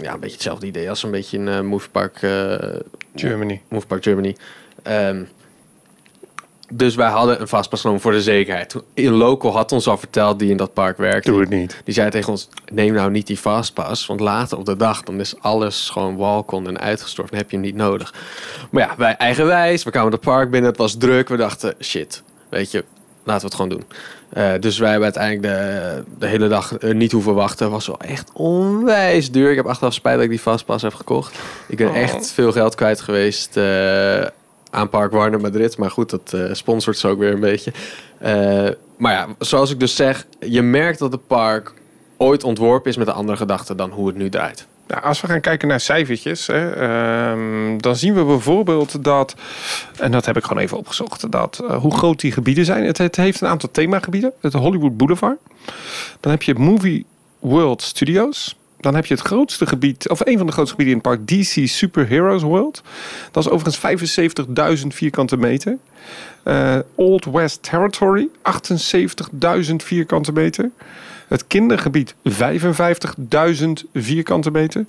[0.00, 2.54] ja, een beetje hetzelfde idee als een beetje een Moviepark, eh,
[3.14, 3.60] Germany.
[3.68, 4.36] Moviepark Germany.
[4.82, 5.22] Ehm,
[6.72, 8.74] dus wij hadden een vastpas genomen voor de zekerheid.
[8.94, 11.30] Een local had ons al verteld die in dat park werkte.
[11.30, 11.80] Doe het niet.
[11.84, 14.06] Die zei tegen ons, neem nou niet die fastpass.
[14.06, 17.30] Want later op de dag, dan is alles gewoon walkon en uitgestort.
[17.30, 18.14] Dan heb je hem niet nodig.
[18.70, 19.84] Maar ja, wij eigenwijs.
[19.84, 21.28] We kwamen het park binnen, het was druk.
[21.28, 22.84] We dachten, shit, weet je,
[23.24, 23.84] laten we het gewoon doen.
[24.30, 27.70] Eh, dus wij hebben uiteindelijk de, de hele dag eh, niet hoeven wachten.
[27.70, 29.50] was wel echt onwijs duur.
[29.50, 31.38] Ik heb achteraf spijt dat ik die fastpass heb gekocht.
[31.68, 31.96] Ik ben Oh.
[31.96, 33.64] echt veel geld kwijt geweest eh,
[34.70, 35.76] aan Park Warner Madrid.
[35.76, 37.72] Maar goed, dat eh, sponsort ze ook weer een beetje.
[38.18, 41.72] Eh, maar ja, zoals ik dus zeg, je merkt dat het park
[42.16, 44.66] ooit ontworpen is met een andere gedachte dan hoe het nu draait.
[44.86, 49.34] Nou, als we gaan kijken naar cijfertjes, hè, ehm, dan zien we bijvoorbeeld dat,
[49.98, 52.84] en dat heb ik gewoon even opgezocht, dat eh, hoe groot die gebieden zijn.
[52.84, 54.32] Het, het heeft een aantal themagebieden.
[54.40, 55.38] Het Hollywood Boulevard.
[56.20, 57.06] Dan heb je Movie
[57.38, 58.56] World Studios.
[58.80, 61.40] Dan heb je het grootste gebied, of een van de grootste gebieden in het park,
[61.40, 62.82] DC Superheroes World.
[63.30, 65.78] Dat is overigens 75.000 vierkante meter.
[66.42, 70.70] Eh, Old West Territory, 78.000 vierkante meter.
[71.28, 74.86] Het kindergebied 55.000 vierkante meter.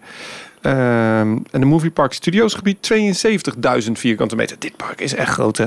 [0.62, 4.56] Ehm, en de Movie Park Studios gebied 72.000 vierkante meter.
[4.60, 5.66] Dit park is echt groot, hè?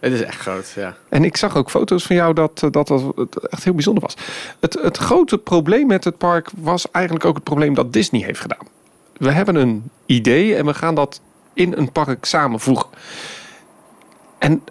[0.00, 0.96] Het is echt groot, ja.
[1.08, 4.14] En ik zag ook foto's van jou dat eh, dat, dat echt heel bijzonder was.
[4.60, 8.40] Het, het grote probleem met het park was eigenlijk ook het probleem dat Disney heeft
[8.40, 8.66] gedaan.
[9.16, 11.20] We hebben een idee en we gaan dat
[11.54, 12.88] in een park samenvoegen.
[14.38, 14.62] En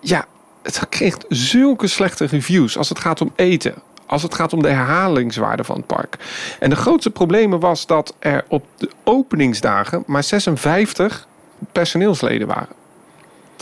[0.00, 0.24] ja,
[0.62, 3.74] het kreeg zulke slechte reviews als het gaat om eten.
[4.06, 6.16] Als het gaat om de herhalingswaarde van het park.
[6.60, 11.26] En de grootste problemen was dat er op de openingsdagen maar 56
[11.72, 12.77] personeelsleden waren.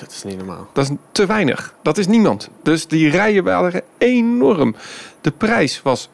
[0.00, 0.68] Dat is niet normaal.
[0.72, 1.74] Dat is te weinig.
[1.82, 2.48] Dat is niemand.
[2.62, 4.76] Dus die rijen waren enorm.
[5.20, 6.08] De prijs was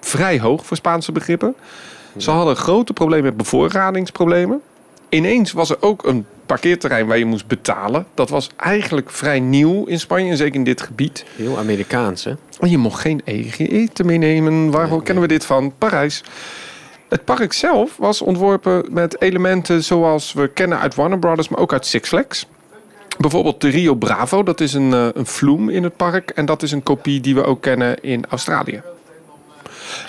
[0.00, 1.54] vrij hoog voor Spaanse begrippen.
[2.16, 4.60] Ze hadden grote problemen met bevoorradingsproblemen.
[5.08, 8.06] Ineens was er ook een parkeerterrein waar je moest betalen.
[8.14, 11.24] Dat was eigenlijk vrij nieuw in Spanje, en zeker in dit gebied.
[11.36, 12.34] Heel Amerikaans, hè?
[12.60, 14.70] En je mocht geen eten meenemen.
[14.70, 15.72] Waarvoor Nee, kennen we dit van?
[15.78, 16.22] Parijs.
[17.08, 21.72] Het park zelf was ontworpen met elementen zoals we kennen uit Warner Brothers, maar ook
[21.72, 22.46] uit Six Flags.
[23.20, 26.30] Bijvoorbeeld de Rio Bravo, dat is een, eh, een vloem in het park.
[26.30, 28.82] En dat is een kopie die we ook kennen in Australië.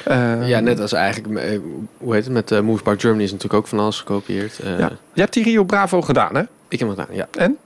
[0.05, 1.59] Eh, Ja, net als eigenlijk, eh,
[1.97, 4.59] hoe heet het, met uh, Movie Park Germany is natuurlijk ook van alles gekopieerd.
[4.63, 4.91] Ja.
[5.13, 6.41] Je hebt die Rio Bravo gedaan, hè?
[6.67, 7.27] Ik heb hem gedaan, ja.
[7.31, 7.57] En?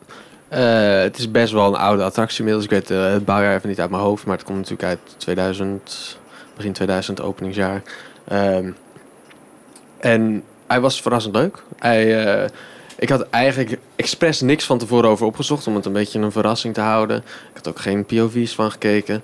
[1.04, 2.66] Het is best wel een oude attractie inmiddels.
[2.66, 6.20] Ik weet het bouwjaar even niet uit mijn hoofd, maar het komt natuurlijk uit 2000,
[6.56, 7.82] begin 2000, openingsjaar.
[8.28, 8.70] Ehm,
[9.98, 11.64] en hij was verrassend leuk.
[11.78, 12.50] Hij,
[12.98, 16.74] ik had eigenlijk expres niks van tevoren over opgezocht om het een beetje een verrassing
[16.74, 17.18] te houden.
[17.18, 19.24] Ik had ook geen POV's van gekeken.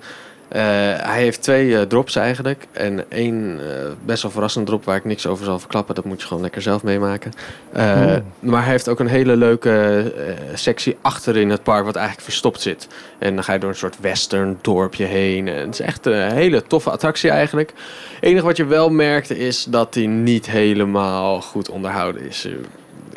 [0.51, 0.61] Eh,
[0.97, 2.67] hij heeft twee eh, drops eigenlijk.
[2.71, 5.95] En één eh, best wel verrassende drop waar ik niks over zal verklappen.
[5.95, 7.31] Dat moet je gewoon lekker zelf meemaken.
[7.75, 8.15] Oh.
[8.39, 10.13] Maar hij heeft ook een hele leuke
[10.53, 12.87] sectie achter in het park wat eigenlijk verstopt zit.
[13.17, 15.47] En dan ga je door een soort western dorpje heen.
[15.47, 17.73] En het is echt een hele toffe attractie eigenlijk.
[18.15, 22.47] Het enige wat je wel merkte is dat hij niet helemaal goed onderhouden is.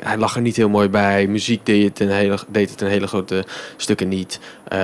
[0.04, 1.26] Hij lag er niet heel mooi bij.
[1.26, 3.44] Muziek deed het een hele, deed het een hele grote
[3.76, 4.40] stukken niet.
[4.64, 4.78] Eh,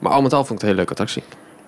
[0.00, 1.22] maar al met al vond ik het een hele leuke attractie.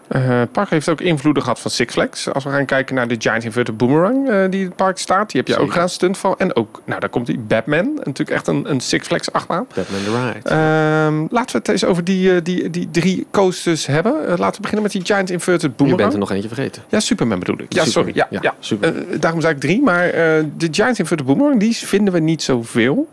[0.08, 2.32] Eh, het park heeft ook invloeden gehad van Six Flags.
[2.32, 5.30] Als we gaan kijken naar de Giant Inverted Boomerang eh, die in het park staat.
[5.30, 6.34] Die heb je ook gedaan, stunt van.
[6.38, 7.94] En ook, nou daar komt die Batman.
[7.94, 9.66] Natuurlijk echt een, een Six Flags achtbaan.
[9.74, 10.48] Batman the Ride.
[10.48, 14.12] Ehm, laten we het eens over die, eh, die, die drie coasters hebben.
[14.28, 16.00] Eh, laten we beginnen met die Giant Inverted Je Boomerang.
[16.02, 16.82] bent er nog eentje vergeten.
[16.88, 17.72] Ja, Superman bedoel ik.
[17.72, 18.12] Ja, Superman.
[18.12, 18.12] sorry.
[18.16, 18.54] Ja, Ja, ja.
[18.58, 19.04] Superman.
[19.12, 19.82] Eh, daarom zei ik drie.
[19.82, 20.12] Maar eh,
[20.56, 23.08] de Giant Inverted Boomerang, die vinden we niet zoveel.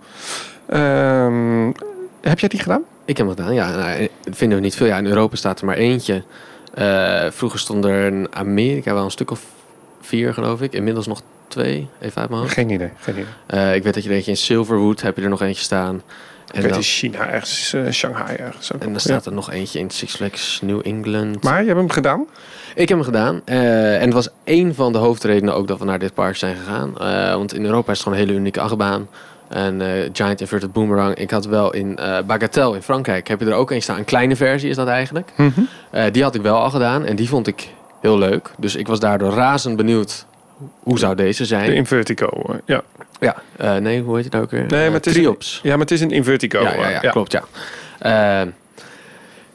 [0.65, 1.65] Ehm,
[2.21, 2.81] heb jij die gedaan?
[3.05, 3.75] Ik heb hem gedaan, ja.
[3.75, 4.85] Nou, vinden we niet veel.
[4.87, 6.23] Ja, in Europa staat er maar eentje.
[6.73, 9.41] Eh, vroeger stond er in Amerika wel een stuk of
[10.01, 10.73] vier, geloof ik.
[10.73, 12.53] Inmiddels nog twee, even uit mijn hoofd.
[12.53, 12.89] Geen idee.
[12.99, 13.25] Geen idee.
[13.45, 15.95] Eh, ik weet dat je er eentje in Silverwood, heb je er nog eentje staan.
[16.47, 18.73] Ik En weet dan, in China ergens, eh, Shanghai ergens.
[18.73, 18.81] ook.
[18.81, 21.43] en dan staat er nog eentje in Six Flags New England.
[21.43, 22.25] Maar je hebt hem gedaan.
[22.75, 23.41] Ik heb hem gedaan.
[23.45, 26.93] en het was één van de hoofdredenen ook dat we naar dit park zijn gegaan.
[27.37, 29.07] Want in Europa is het gewoon een hele unieke achtbaan.
[29.53, 31.15] En eh, Giant Inverted Boomerang.
[31.15, 33.27] Ik had wel in eh Bagatelle in Frankrijk.
[33.27, 33.97] Heb je er ook een staan.
[33.97, 35.29] Een kleine versie is dat eigenlijk.
[35.91, 37.05] Eh, die had ik wel al gedaan.
[37.05, 37.69] En die vond ik
[38.01, 38.51] heel leuk.
[38.57, 40.25] Dus ik was daardoor razend benieuwd.
[40.79, 41.69] Hoe zou deze zijn?
[41.69, 42.59] De Invertigo.
[42.65, 42.83] ja.
[43.19, 44.65] Ja, nee, hoe heet het nou ook weer?
[44.67, 45.59] Nee, maar het is Triops.
[45.63, 46.61] ja, maar het is een Invertigo.
[46.61, 47.43] Ja, ja, ja, klopt, ja.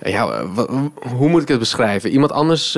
[0.03, 0.45] Ja,
[1.17, 2.11] hoe moet ik het beschrijven?
[2.11, 2.73] Iemand anders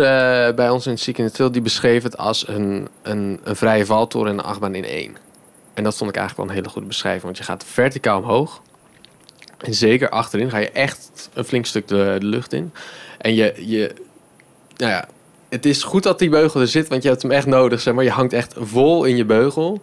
[0.55, 4.39] bij ons in the Trail, die beschreef het als een, een, een vrije valtoren en
[4.39, 5.17] een achtbaan in één.
[5.81, 8.63] En dat vond ik eigenlijk wel een hele goede beschrijving, want je gaat verticaal omhoog.
[9.59, 12.73] En zeker achterin ga je echt een flink stuk de, lucht in.
[13.19, 13.95] En je, je,
[14.77, 15.09] nou ja,
[15.49, 17.95] het is goed dat die beugel er zit, want je hebt hem echt nodig, zeg
[17.95, 18.05] maar.
[18.05, 19.83] Je hangt echt vol in je beugel.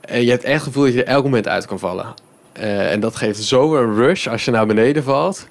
[0.00, 2.14] En je hebt echt het gevoel dat je er elk moment uit kan vallen.
[2.52, 5.48] Eh, en dat geeft zo een rush als je naar beneden valt.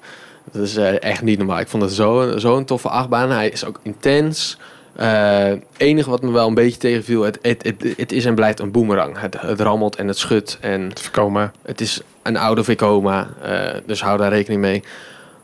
[0.52, 1.60] Dat is eh, echt niet normaal.
[1.60, 3.30] Ik vond het zo'n zo toffe achtbaan.
[3.30, 4.58] Hij is ook intens.
[5.06, 8.60] Het enige wat me wel een beetje tegenviel, het, het, het, het is en blijft
[8.60, 9.20] een boemerang.
[9.20, 10.58] Het, het rammelt en het schudt.
[10.60, 11.52] En voorkomen.
[11.62, 14.82] het is een oude Vekoma, eh, dus hou daar rekening mee.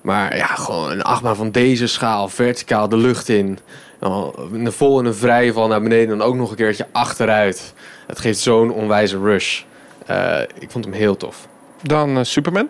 [0.00, 3.58] Maar ja, gewoon een achtbaan van deze schaal, verticaal de lucht in.
[4.52, 7.74] Een vol in een vrije val naar beneden en dan ook nog een keertje achteruit.
[8.06, 9.62] Het geeft zo'n onwijze rush.
[10.06, 11.48] Eh, ik vond hem heel tof.
[11.82, 12.68] Dan eh, Superman.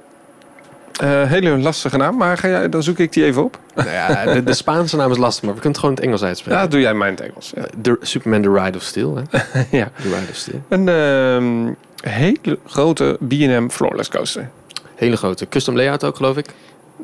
[1.00, 3.58] Eh, hele lastige naam, maar ga jij, dan zoek ik die even op.
[3.74, 6.06] nou ja, de, de Spaanse naam is lastig, maar we kunnen het gewoon in het
[6.06, 6.60] Engels uitspreken.
[6.60, 7.52] Ja, doe jij mij in het Engels.
[7.54, 7.62] Ja.
[7.80, 9.22] De, Superman The Ride of Steel, hè?
[9.78, 9.90] ja.
[10.02, 10.62] The Ride of Steel.
[10.68, 11.72] Een ehm,
[12.10, 14.50] hele grote B&M Floorless Coaster.
[14.94, 16.46] Hele grote custom layout ook, geloof ik.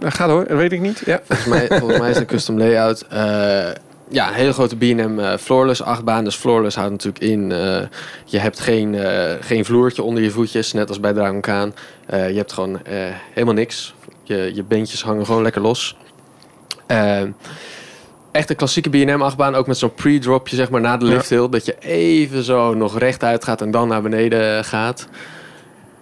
[0.02, 1.02] Uh, ga door, dat weet ik niet.
[1.04, 1.20] Ja.
[1.24, 3.06] Volgens mij, volgens mij is het een custom layout.
[3.08, 3.68] Eh,
[4.12, 6.24] ja, een hele grote B&M eh, floorless achtbaan.
[6.24, 7.52] Dus floorless houdt natuurlijk in...
[7.52, 7.82] eh,
[8.24, 11.74] je hebt geen, eh, geen vloertje onder je voetjes, net als bij Dragon Khan.
[12.08, 12.80] Je hebt gewoon
[13.32, 13.94] helemaal niks.
[14.22, 15.96] Je, je beentjes hangen gewoon lekker los.
[16.86, 17.22] Eh,
[18.32, 19.54] echt een klassieke B&M achtbaan.
[19.54, 21.12] Ook met zo'n pre-dropje zeg maar na de Ja.
[21.12, 21.48] lift hill.
[21.48, 25.08] Dat je even zo nog rechtuit gaat en dan naar beneden gaat.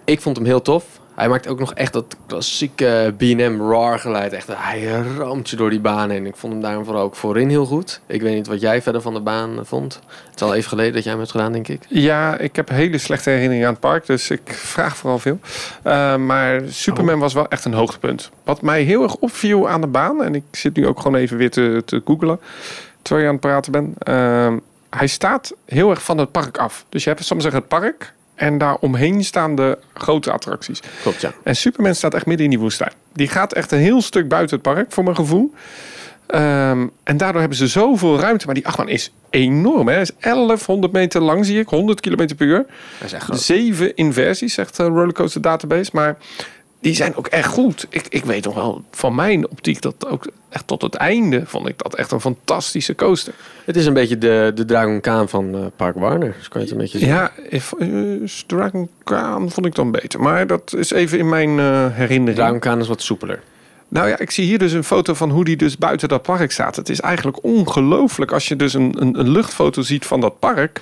[0.05, 0.83] Ik vond hem heel tof.
[1.15, 4.33] Hij maakt ook nog echt dat klassieke B&M roar geluid.
[4.33, 4.83] Echt, hij
[5.17, 6.25] ramt je door die baan heen.
[6.25, 8.01] Ik vond hem daarom vooral ook voorin heel goed.
[8.07, 9.99] Ik weet niet wat jij verder van de baan eh, vond.
[10.25, 11.81] Het is al even geleden dat jij hem hebt gedaan, denk ik.
[11.87, 15.39] ja, ik heb hele slechte herinneringen aan het park, dus ik vraag vooral veel.
[15.87, 18.29] Uh, maar Superman was wel echt een hoogtepunt.
[18.43, 21.37] Wat mij heel erg opviel aan de baan, en ik zit nu ook gewoon even
[21.37, 22.39] weer te, te googelen,
[23.01, 24.09] terwijl je aan het praten bent.
[24.09, 24.53] Uh,
[24.89, 26.85] hij staat heel erg van het park af.
[26.89, 30.79] Dus je hebt soms zeggen het park en daar omheen staan de grote attracties.
[31.01, 31.33] Klopt, ja.
[31.43, 32.91] En Superman staat echt midden in die woestijn.
[33.13, 35.53] Die gaat echt een heel stuk buiten het park, voor mijn gevoel.
[36.35, 38.45] Um, en daardoor hebben ze zoveel ruimte.
[38.45, 39.87] Maar die achtbaan is enorm.
[39.87, 39.93] Hè?
[39.93, 41.67] Hij is 1100 meter lang, zie ik.
[41.67, 42.65] 100 km per uur.
[42.97, 43.41] Dat is echt groot.
[43.41, 45.89] Zeven inversies, zegt de Rollercoaster Database.
[45.93, 46.17] Maar
[46.81, 47.87] die zijn ook echt goed.
[47.89, 51.67] Ik, ik weet nog wel van mijn optiek dat ook echt tot het einde vond
[51.67, 53.33] ik dat echt een fantastische coaster.
[53.65, 56.35] Het is een beetje de, de Dragon Khan van uh, Park Warner.
[56.37, 57.07] Dus kan je het een beetje zien.
[57.07, 60.21] Ja, if, uh, Dragon Khan vond ik dan beter.
[60.21, 62.37] Maar dat is even in mijn uh, herinnering.
[62.37, 63.39] Dragon Khan is wat soepeler.
[63.87, 66.51] Nou ja, ik zie hier dus een foto van hoe die dus buiten dat park
[66.51, 66.75] staat.
[66.75, 70.81] Het is eigenlijk ongelooflijk als je dus een, een, een luchtfoto ziet van dat park.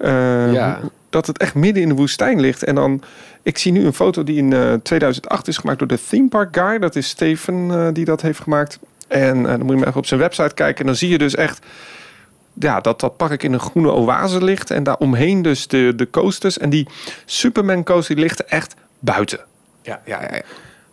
[0.00, 0.80] Uh, ja.
[1.10, 2.62] Dat het echt midden in de woestijn ligt.
[2.62, 3.02] En dan,
[3.42, 6.56] ik zie nu een foto die in eh, 2008 is gemaakt door de Theme Park
[6.56, 6.78] Guy.
[6.78, 8.78] Dat is Steven eh, die dat heeft gemaakt.
[9.08, 10.80] En eh, dan moet je maar even op zijn website kijken.
[10.80, 11.66] En dan zie je dus echt
[12.52, 14.70] ja, dat dat park in een groene oase ligt.
[14.70, 16.58] En daaromheen dus de, de coasters.
[16.58, 16.86] En die
[17.24, 19.40] Superman coaster die ligt echt buiten.
[19.82, 20.20] Ja, ja,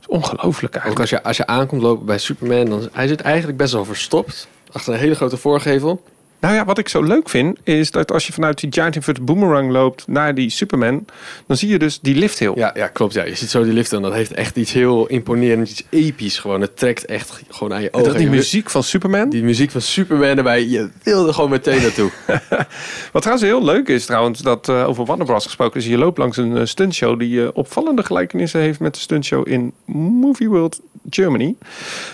[0.08, 1.00] ongelooflijk Ook eigenlijk.
[1.00, 4.48] als je, als je aankomt lopen bij Superman, dan hij zit eigenlijk best wel verstopt.
[4.72, 6.04] Achter een hele grote voorgevel.
[6.46, 9.26] Nou ja, wat ik zo leuk vind, is dat als je vanuit die Giant Inverted
[9.26, 11.06] Boomerang loopt naar die Superman,
[11.48, 12.52] dan zie je dus die lifthill.
[12.56, 13.14] Ja, ja, klopt.
[13.14, 13.24] Ja.
[13.24, 16.62] Je ziet zo die lift en dat heeft echt iets heel imponerends, iets episch gewoon.
[16.62, 18.12] Het trekt echt gewoon aan je En ogen.
[18.12, 19.30] dat die muziek van Superman.
[19.30, 22.12] die muziek van Superman erbij, je wilde gewoon meteen naartoe.
[23.14, 25.46] Wat trouwens heel leuk is trouwens, dat eh, over Warner Bros.
[25.46, 29.00] gesproken is, je loopt langs een eh, stuntshow die eh, opvallende gelijkenissen heeft met de
[29.00, 30.80] stuntshow in Movie World
[31.10, 31.56] Germany.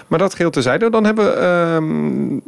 [0.08, 0.90] Maar dat geheel terzijde.
[0.90, 2.40] Dan hebben we ehm,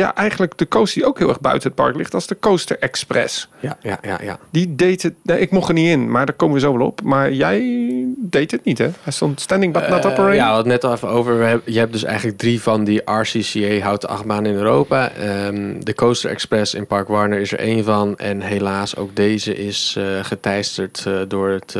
[0.00, 2.38] ja, eigenlijk de coaster die ook heel erg buiten het park ligt, dat is de
[2.40, 3.48] Coaster Express.
[3.60, 4.38] ja, ja, ja, ja.
[4.50, 6.86] Die deed het, nee, ik mocht er niet in, maar daar komen we zo wel
[6.86, 7.02] op.
[7.02, 7.80] Maar jij
[8.16, 8.88] deed het niet hè?
[9.02, 10.36] Hij stond standing but not Eh, operating.
[10.40, 11.62] ja, we hadden het net al even over.
[11.64, 15.10] Je hebt dus eigenlijk drie van die RCCA houten achtbanen in Europa.
[15.10, 18.16] Ehm, de Coaster Express in Park Warner is er één van.
[18.18, 21.76] En helaas ook deze is eh, geteisterd eh, door het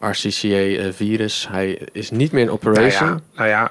[0.00, 1.48] RCCA-virus.
[1.50, 3.08] Hij is niet meer in Nou operation.
[3.08, 3.70] ja, nou ja,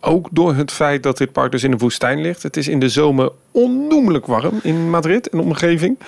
[0.00, 2.42] ook door het feit dat dit park dus in de woestijn ligt.
[2.42, 5.98] Het is in de zomer onnoemelijk warm in Madrid en omgeving.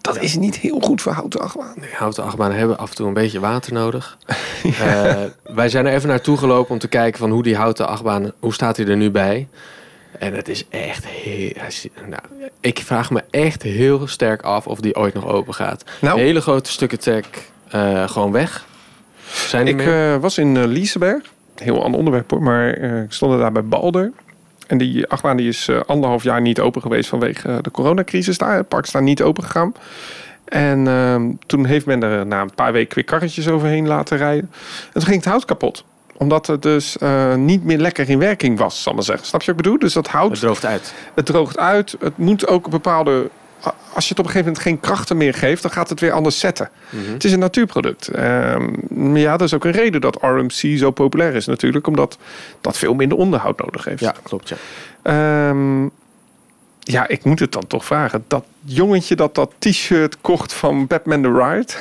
[0.00, 1.74] Dat is niet heel goed voor houten achtbaan.
[1.74, 4.16] Die houten achtbanen hebben af en toe een beetje water nodig.
[4.62, 8.32] Eh, wij zijn er even naartoe gelopen om te kijken van hoe die houten achtbaan,
[8.38, 9.48] hoe staat hij er nu bij?
[10.18, 11.52] En het is echt heel...
[12.08, 15.84] Nou, ik vraag me echt heel sterk af of die ooit nog open gaat.
[16.00, 17.24] Nou, Hele grote stukken tech
[17.68, 18.66] eh, gewoon weg.
[19.30, 21.22] Zijn ik eh, was in Liseberg.
[21.62, 24.12] Heel ander onderwerp hoor, maar eh, ik stond daar bij Balder.
[24.66, 28.38] En die achtbaan die is eh, anderhalf jaar niet open geweest vanwege eh, de coronacrisis
[28.38, 28.56] daar.
[28.56, 29.74] Het park is daar niet open gegaan.
[30.44, 34.50] En ehm, toen heeft men er na een paar weken weer karretjes overheen laten rijden.
[34.86, 35.84] En toen ging het hout kapot.
[36.16, 36.96] Omdat het dus
[37.36, 39.26] niet meer lekker in werking was, zal ik maar zeggen.
[39.26, 39.78] Snap je wat ik bedoel?
[39.78, 40.94] Dus dat hout, het droogt uit.
[41.14, 41.96] het droogt uit.
[42.00, 43.30] Het moet ook bepaalde...
[43.92, 46.12] Als je het op een gegeven moment geen krachten meer geeft, dan gaat het weer
[46.12, 46.70] anders zetten.
[46.90, 47.12] Mhm.
[47.12, 48.08] Het is een natuurproduct.
[48.08, 51.86] Ehm, ja, dat is ook een reden dat RMC zo populair is natuurlijk.
[51.86, 52.18] Omdat
[52.60, 54.00] dat veel minder onderhoud nodig heeft.
[54.00, 54.56] Ja, klopt ja.
[55.02, 55.86] Ehm,
[56.92, 58.24] ja, ik moet het dan toch vragen.
[58.28, 61.72] Dat jongetje dat dat t-shirt kocht van Batman the Ride...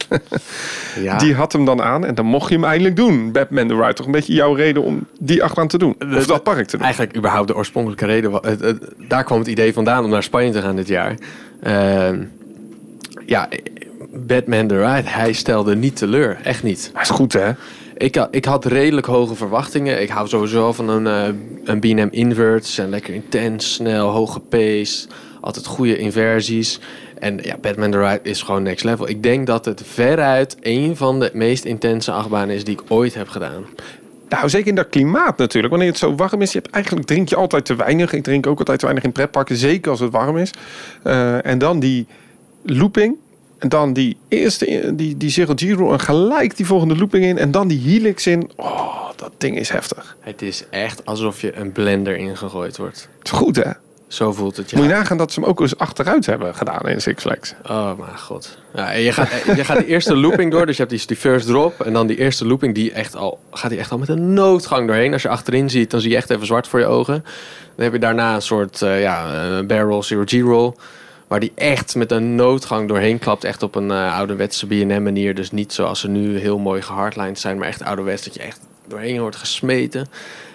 [1.04, 1.18] ja.
[1.18, 3.32] die had hem dan aan en dan mocht je hem eindelijk doen.
[3.32, 3.92] Batman the Ride.
[3.92, 5.96] Toch een beetje jouw reden om die achtbaan te doen.
[6.16, 6.84] Of dat park te doen.
[6.84, 8.32] Eigenlijk überhaupt de oorspronkelijke reden.
[8.42, 11.14] het- daar kwam het idee vandaan om naar Spanje te gaan dit jaar.
[11.62, 12.22] Ehm,
[13.26, 13.48] ja,
[14.14, 16.38] Batman the Ride, hij stelde niet teleur.
[16.42, 16.90] Echt niet.
[16.92, 17.50] Hij is goed hè?
[18.02, 20.02] Ik, ik had redelijk hoge verwachtingen.
[20.02, 21.34] Ik hou sowieso van een, eh,
[21.64, 22.66] een B&M invert.
[22.66, 25.06] Ze zijn lekker intens, snel, hoge pace.
[25.40, 26.80] Altijd goede inversies.
[27.18, 29.08] En ja, Batman the Ride is gewoon next level.
[29.08, 33.14] Ik denk dat het veruit een van de meest intense achtbanen is die ik ooit
[33.14, 33.64] heb gedaan.
[34.28, 35.72] Nou, zeker in dat klimaat natuurlijk.
[35.72, 38.12] Wanneer het zo warm is, je hebt eigenlijk drink je altijd te weinig.
[38.12, 40.50] Ik drink ook altijd te weinig in pretparken, zeker als het warm is.
[41.02, 42.06] Eh, en dan die
[42.62, 43.16] looping.
[43.62, 47.38] En dan die eerste, die, die Zero Giro en gelijk die volgende looping in.
[47.38, 48.50] En dan die helix in.
[48.56, 50.16] Oh, dat ding is heftig.
[50.20, 53.08] Het is echt alsof je een blender ingegooid wordt.
[53.18, 53.70] Het is goed hè?
[54.08, 54.78] Zo voelt het, ja.
[54.78, 57.54] Moet je nagaan dat ze hem ook eens achteruit hebben gedaan in Six Flags.
[57.66, 58.58] Oh mijn god.
[58.74, 61.16] Ja, en je, gaat, je gaat die eerste looping door, dus je hebt die, die
[61.16, 61.80] first drop.
[61.80, 64.86] En dan die eerste looping, die echt al, gaat die echt al met een noodgang
[64.86, 65.12] doorheen.
[65.12, 67.24] Als je achterin ziet, dan zie je echt even zwart voor je ogen.
[67.74, 70.72] Dan heb je daarna een soort eh, ja, eh, barrel, zero G-roll.
[71.32, 73.44] Waar die echt met een noodgang doorheen klapt.
[73.44, 75.34] Echt op een eh, ouderwetse B&M manier.
[75.34, 77.58] Dus niet zoals ze nu heel mooi gehardlined zijn.
[77.58, 80.08] Maar echt ouderwets, dat je echt doorheen wordt gesmeten.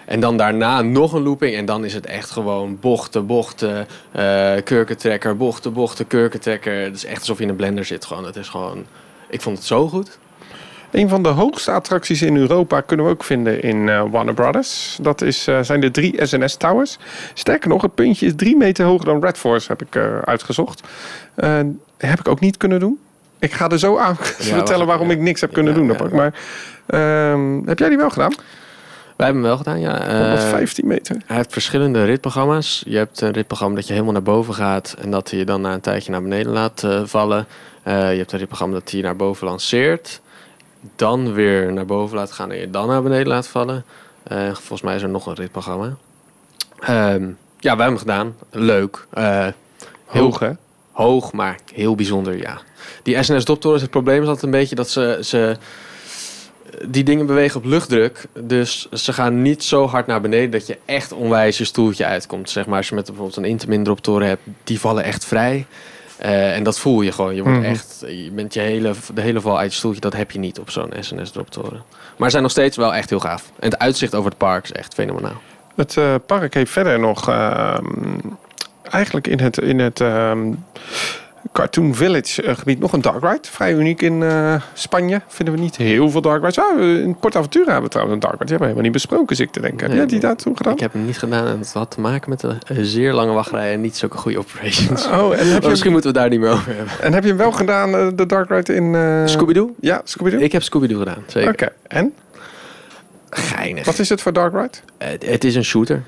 [0.06, 1.56] En dan daarna nog een looping.
[1.56, 6.82] En dan is het echt gewoon bochten, bochten, eh kurkentrekker, bochten, bochten, kurkentrekker.
[6.82, 8.24] Het is echt alsof je in een blender zit gewoon.
[8.24, 8.86] Het is gewoon...
[9.28, 10.18] Ik vond het zo goed.
[10.90, 14.98] Een van de hoogste attracties in Europa kunnen we ook vinden in eh, Warner Brothers.
[15.00, 16.98] Dat is, eh, zijn de drie SNS Towers.
[17.34, 20.82] Sterker nog, het puntje is drie meter hoger dan Red Force, heb ik eh, uitgezocht.
[21.96, 22.98] Heb ik ook niet kunnen doen.
[23.38, 24.16] Ik ga er zo aan
[24.56, 25.14] vertellen waarom ja.
[25.14, 25.88] ik niks heb kunnen Ja, doen.
[25.88, 26.12] dat.
[26.12, 26.34] Maar
[26.86, 28.34] ehm, heb jij die wel gedaan?
[29.16, 30.06] Wij hebben hem wel gedaan, ja.
[30.08, 31.16] Eh, 115 meter.
[31.26, 32.82] hij heeft verschillende ritprogramma's.
[32.86, 34.96] Je hebt een ritprogramma dat je helemaal naar boven gaat...
[35.00, 37.46] en dat hij je dan na een tijdje naar beneden laat vallen.
[37.84, 40.20] Je hebt een ritprogramma dat hij je naar boven lanceert...
[40.96, 43.84] dan weer naar boven laat gaan en je dan naar beneden laat vallen.
[44.22, 45.96] Eh, volgens mij is er nog een ritprogramma.
[46.80, 47.22] Ehm,
[47.58, 48.36] ja, wij hebben hem gedaan.
[48.50, 49.06] Leuk.
[49.10, 49.46] Eh,
[50.06, 50.50] heel Hoog, hè?
[50.92, 52.60] Hoog, maar heel bijzonder, ja.
[53.02, 55.56] Die SNS-doptorens, het probleem is altijd een beetje dat ze, ze...
[56.86, 58.26] Die dingen bewegen op luchtdruk.
[58.40, 62.50] Dus ze gaan niet zo hard naar beneden dat je echt onwijs je stoeltje uitkomt.
[62.50, 65.66] Zeg maar, als je met bijvoorbeeld een droptoren hebt, die vallen echt vrij.
[66.18, 67.34] Eh, en dat voel je gewoon.
[67.34, 67.66] Je, wordt Mhm.
[67.68, 70.00] echt, je bent je hele, de hele val uit je stoeltje.
[70.00, 71.82] Dat heb je niet op zo'n SNS Drop Toren.
[72.16, 73.50] Maar ze zijn nog steeds wel echt heel gaaf.
[73.58, 75.40] En het uitzicht over het park is echt fenomenaal.
[75.76, 77.82] Het eh, park heeft verder nog ehm,
[78.90, 80.52] eigenlijk in het, in het ehm,
[81.52, 83.38] Cartoon Village eh, gebied nog een dark ride.
[83.42, 85.20] Vrij uniek in eh, Spanje.
[85.26, 86.58] Vinden we niet heel veel dark rides.
[86.58, 88.44] Ah, in Port Aventura hebben we trouwens een dark ride.
[88.50, 89.78] Die hebben we helemaal niet besproken, zit ik te denken.
[89.80, 90.72] Heb Nee, jij die daar toen gedaan?
[90.72, 93.32] Ik heb hem niet gedaan en dat had te maken met de eh, zeer lange
[93.32, 95.06] wachtrij en niet zulke goede operations.
[95.06, 96.92] Oh, en heb, je, misschien moeten we het daar niet meer over hebben.
[97.00, 98.96] en heb je hem wel gedaan, eh, de dark ride in...
[99.28, 99.74] Scooby-Doo?
[99.80, 100.40] Ja, Scooby-Doo?
[100.40, 101.50] Ik heb Scooby-Doo gedaan, zeker.
[101.50, 102.14] Oké, en?
[103.30, 103.84] Geinig.
[103.84, 104.78] Wat is het voor dark ride?
[104.98, 106.02] Het, het is een shooter.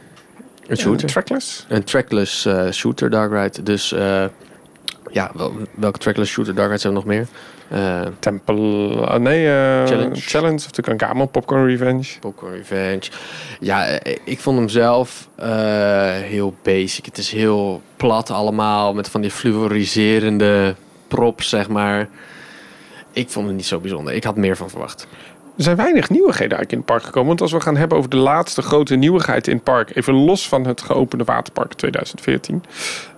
[0.67, 1.09] Een shooter.
[1.09, 1.67] trackless?
[1.69, 3.63] Een trackless shooter dark ride.
[3.63, 3.95] Dus
[5.11, 7.27] ja, wel, welke trackless shooter dark rides hebben we nog meer?
[7.71, 9.07] Eh, Temple...
[9.07, 10.15] ah, nee, eh, Challenge.
[10.15, 12.19] Challenge of de Kankamo, Popcorn Revenge.
[12.21, 13.11] Popcorn Revenge.
[13.61, 15.49] Ja, eh, ik vond hem zelf eh,
[16.11, 17.05] heel basic.
[17.05, 20.75] Het is heel plat allemaal, met van die fluoriserende
[21.09, 22.09] props, zeg maar.
[23.13, 24.15] Ik vond het niet zo bijzonder.
[24.15, 25.07] Ik had meer van verwacht.
[25.61, 27.29] Er zijn weinig nieuwigheden eigenlijk in het park gekomen.
[27.29, 29.97] Want als we gaan hebben over de laatste grote nieuwigheid in het park...
[29.97, 32.65] even los van het geopende waterpark 2014...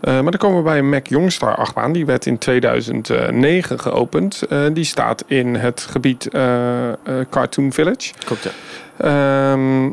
[0.00, 1.92] eh, maar dan komen we bij een Mac Youngstar achtbaan.
[1.92, 4.42] Die werd in 2009 geopend.
[4.42, 6.96] Eh, die staat in het gebied eh, eh,
[7.30, 8.12] Cartoon Village.
[8.24, 8.50] Klopt, ja.
[8.96, 9.90] Ehm,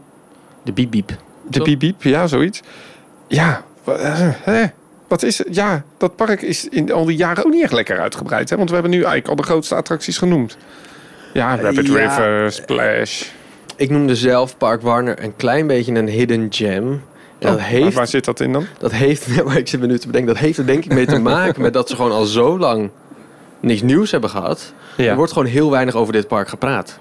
[0.64, 1.18] De biep biep.
[1.50, 1.62] de?
[1.62, 2.62] Biep Biep, ja, zoiets.
[3.28, 3.64] Ja,
[4.42, 4.66] hè?
[5.08, 5.56] wat is het?
[5.56, 8.50] Ja, dat park is in al die jaren ook niet echt lekker uitgebreid.
[8.50, 8.58] Hè?
[8.58, 10.58] Want we hebben nu eigenlijk al de grootste attracties genoemd.
[11.34, 11.94] Ja, Rapid Ja.
[11.94, 13.24] River, Splash.
[13.76, 17.02] Ik noemde zelf Park Warner een klein beetje een hidden gem.
[17.40, 18.66] Dat, Oh, waar- heeft, Waar zit dat in dan?
[18.80, 21.06] dat heeft, maar ik zit me nu te bedenken, dat heeft er denk ik mee
[21.06, 22.90] te maken met dat ze gewoon al zo lang
[23.60, 24.74] niks nieuws hebben gehad.
[24.98, 27.00] Er wordt gewoon heel weinig over dit park gepraat.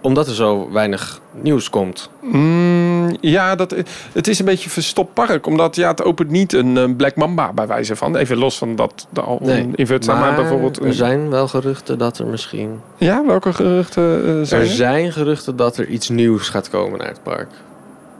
[0.00, 2.10] Omdat er zo weinig nieuws komt.
[2.20, 3.74] Mm, ja, dat,
[4.12, 5.46] het is een beetje verstopt park.
[5.46, 8.16] Omdat ja, het opent niet een eh, Black Mamba bij wijze van.
[8.16, 10.84] Even los van dat er al Nee, invert maar, maar bijvoorbeeld...
[10.84, 12.80] er zijn wel geruchten dat er misschien...
[12.96, 14.74] Ja, welke geruchten eh, zijn Er er?
[14.74, 17.48] zijn geruchten dat er iets nieuws gaat komen naar het park.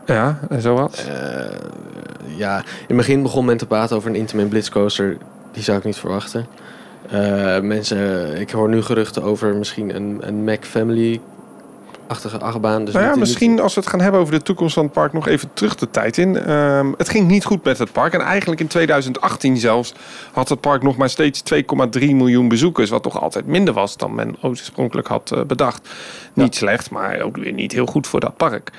[0.07, 1.05] Ja, en zo wat?
[1.09, 1.45] Eh,
[2.37, 5.17] ja, in het begin begon men te praten over een Intamin Blitzcoaster.
[5.53, 6.47] Die zou ik niet verwachten.
[7.11, 10.65] Eh, mensen, ik hoor nu geruchten over misschien een, een Mac
[12.43, 12.85] Achtbaan.
[12.85, 14.93] Dus nou ja, niet- misschien als we het gaan hebben over de toekomst van het
[14.93, 15.13] park...
[15.13, 16.37] nog even terug de tijd in.
[16.37, 18.13] Ehm, het ging niet goed met het park.
[18.13, 19.95] En eigenlijk in 2018 zelfs
[20.33, 22.91] had het park nog maar steeds 2,3 miljoen bezoekers.
[22.91, 25.89] Wat toch altijd minder was dan men oorspronkelijk had eh, bedacht.
[26.35, 28.71] Niet slecht, maar ook weer niet heel goed voor dat park.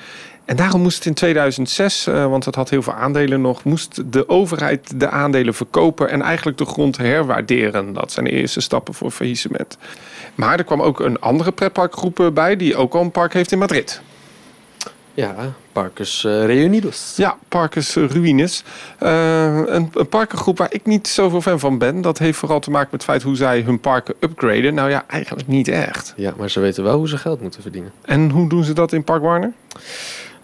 [0.44, 4.12] En daarom moest het in 2006, eh, want het had heel veel aandelen nog, moest
[4.12, 7.92] de overheid de aandelen verkopen en eigenlijk de grond herwaarderen.
[7.92, 9.78] Dat zijn de eerste stappen voor faillissement.
[10.34, 13.52] Maar er kwam ook een andere pretparkgroep eh, bij, die ook al een park heeft
[13.52, 14.02] in Madrid.
[15.14, 15.34] Ja,
[15.72, 17.14] Parkers eh, Reunidos.
[17.16, 18.64] Ja, Parkers eh, Ruines.
[18.98, 22.00] Een, een parkengroep waar ik niet zoveel fan van ben.
[22.00, 24.74] Dat heeft vooral te maken met het feit hoe zij hun parken upgraden.
[24.74, 26.14] Nou ja, eigenlijk niet echt.
[26.16, 27.92] Ja, maar ze weten wel hoe ze geld moeten verdienen.
[28.02, 29.52] En hoe doen ze dat in Park Warner?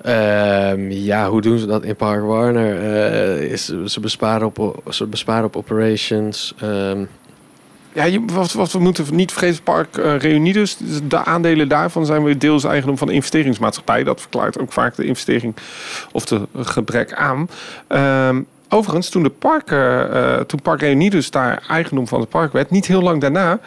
[0.03, 2.95] Ehm, ja, hoe doen ze dat in Park Warner?
[2.95, 6.55] Eh, is, ze, besparen op, ze besparen op operations.
[6.61, 7.05] Ehm,
[7.93, 10.77] Ja, je, wat, wat we moeten niet vergeten, Park Reunidos,
[11.09, 14.05] de aandelen daarvan zijn weer deels eigendom van de investeringsmaatschappij.
[14.05, 15.55] Dat verklaart ook vaak de investering
[16.13, 17.49] of de gebrek aan.
[17.87, 20.01] Ehm, overigens, toen, de park, eh,
[20.39, 23.59] eh, toen Park Reunidos daar eigendom van het park werd, niet heel lang daarna,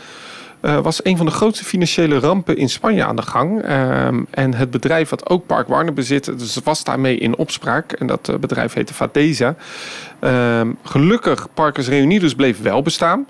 [0.63, 3.62] eh, was een van de grootste financiële rampen in Spanje aan de gang.
[3.62, 7.91] Ehm, en het bedrijf wat ook Park Warner bezit, dus was daarmee in opspraak.
[7.91, 9.56] En dat eh, bedrijf heette Fadeza.
[10.19, 13.26] Ehm, gelukkig, Parkers Reunidos bleef wel bestaan.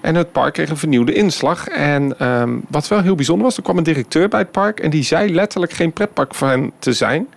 [0.00, 1.68] En het park kreeg een vernieuwde inslag.
[1.68, 4.80] En ehm, wat wel heel bijzonder was, er kwam een directeur bij het park.
[4.80, 7.28] En die zei letterlijk geen pretparkfan te zijn.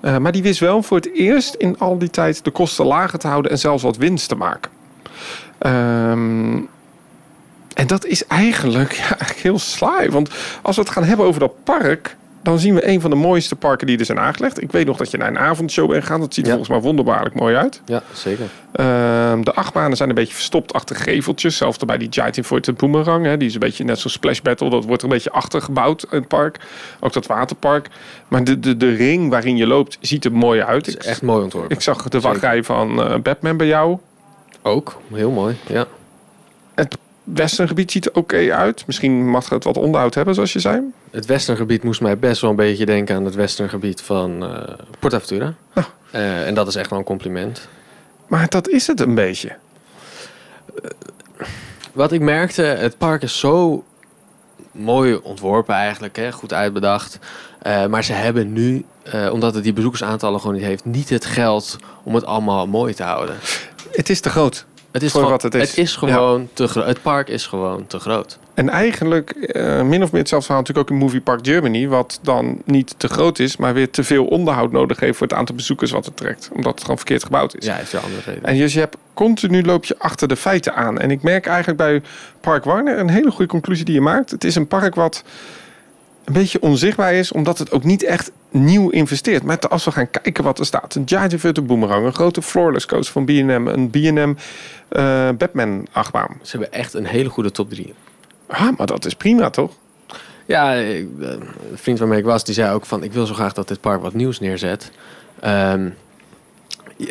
[0.00, 3.18] Eh, maar die wist wel voor het eerst in al die tijd de kosten lager
[3.18, 4.70] te houden en zelfs wat winst te maken.
[5.58, 6.60] Ehm,
[7.74, 10.10] en dat is eigenlijk, ja, eigenlijk heel saai.
[10.10, 10.30] Want
[10.62, 13.56] als we het gaan hebben over dat park, dan zien we een van de mooiste
[13.56, 14.62] parken die er zijn aangelegd.
[14.62, 16.20] Ik weet nog dat je naar een avondshow bent gegaan.
[16.20, 16.56] Dat ziet er Ja.
[16.56, 17.80] volgens mij wonderbaarlijk mooi uit.
[17.84, 18.44] ja, zeker.
[18.72, 21.56] Ehm, de achtbanen zijn een beetje verstopt achter geveltjes.
[21.56, 23.24] Zelfs bij die Giant Inverted Boomerang.
[23.24, 24.70] Hè, die is een beetje net zo'n Splash Battle.
[24.70, 26.58] Dat wordt een beetje achter gebouwd in het park.
[27.00, 27.88] Ook dat waterpark.
[28.28, 30.86] Maar de, de, de ring waarin je loopt ziet er mooi uit.
[30.86, 31.70] Het is echt mooi ontworpen.
[31.76, 33.98] ik zag de wachtrij van eh, Batman bij jou.
[34.62, 35.56] Ook, heel mooi.
[35.66, 35.86] Ja.
[36.74, 38.86] Het westerngebied ziet er oké uit.
[38.86, 40.80] Misschien mag het wat onderhoud hebben, zoals je zei.
[41.10, 45.14] Het westerngebied moest mij best wel een beetje denken aan het westerngebied van eh Port
[45.14, 45.54] Aventura.
[45.72, 45.84] Ah.
[46.10, 47.68] Eh, en dat is echt wel een compliment.
[48.26, 49.56] Maar dat is het een beetje.
[51.92, 53.84] Wat ik merkte, het park is zo
[54.72, 56.32] mooi ontworpen eigenlijk, hè?
[56.32, 57.18] goed uitbedacht.
[57.58, 61.24] Eh, maar ze hebben nu, eh, omdat het die bezoekersaantallen gewoon niet heeft, niet het
[61.24, 63.36] geld om het allemaal mooi te houden.
[63.90, 64.66] Het is te groot.
[64.92, 65.68] Het is, Voor gewoon, wat het is.
[65.68, 66.86] Het is gewoon te groot.
[66.86, 68.38] Het park is gewoon te groot.
[68.54, 71.88] En eigenlijk eh, min of meer hetzelfde verhaal natuurlijk ook in Movie Park Germany.
[71.88, 75.36] Wat dan niet te groot is, maar weer te veel onderhoud nodig heeft voor het
[75.36, 76.50] aantal bezoekers wat het trekt.
[76.52, 77.66] Omdat het gewoon verkeerd gebouwd is.
[77.66, 78.44] Ja, heeft weer andere reden.
[78.44, 80.98] En dus je hebt continu loop je achter de feiten aan.
[80.98, 82.02] En ik merk eigenlijk bij
[82.40, 84.30] Park Warner een hele goede conclusie die je maakt.
[84.30, 85.24] Het is een park wat
[86.24, 89.42] een beetje onzichtbaar is, omdat het ook niet echt nieuw investeert.
[89.42, 90.94] Maar als we gaan kijken wat er staat.
[90.94, 94.34] Een Giant Inverted Boomerang, een grote floorless coaster van B&M, een B&M
[94.88, 96.38] eh, Batman achtbaan.
[96.42, 97.94] Ze hebben echt een hele goede top 3.
[98.46, 99.72] Ah, maar dat is prima, toch?
[100.46, 101.42] Ja, ik, eh, een
[101.74, 103.02] vriend waarmee ik was, die zei ook van...
[103.02, 104.90] ik wil zo graag dat dit park wat nieuws neerzet.
[105.40, 105.88] Ehm,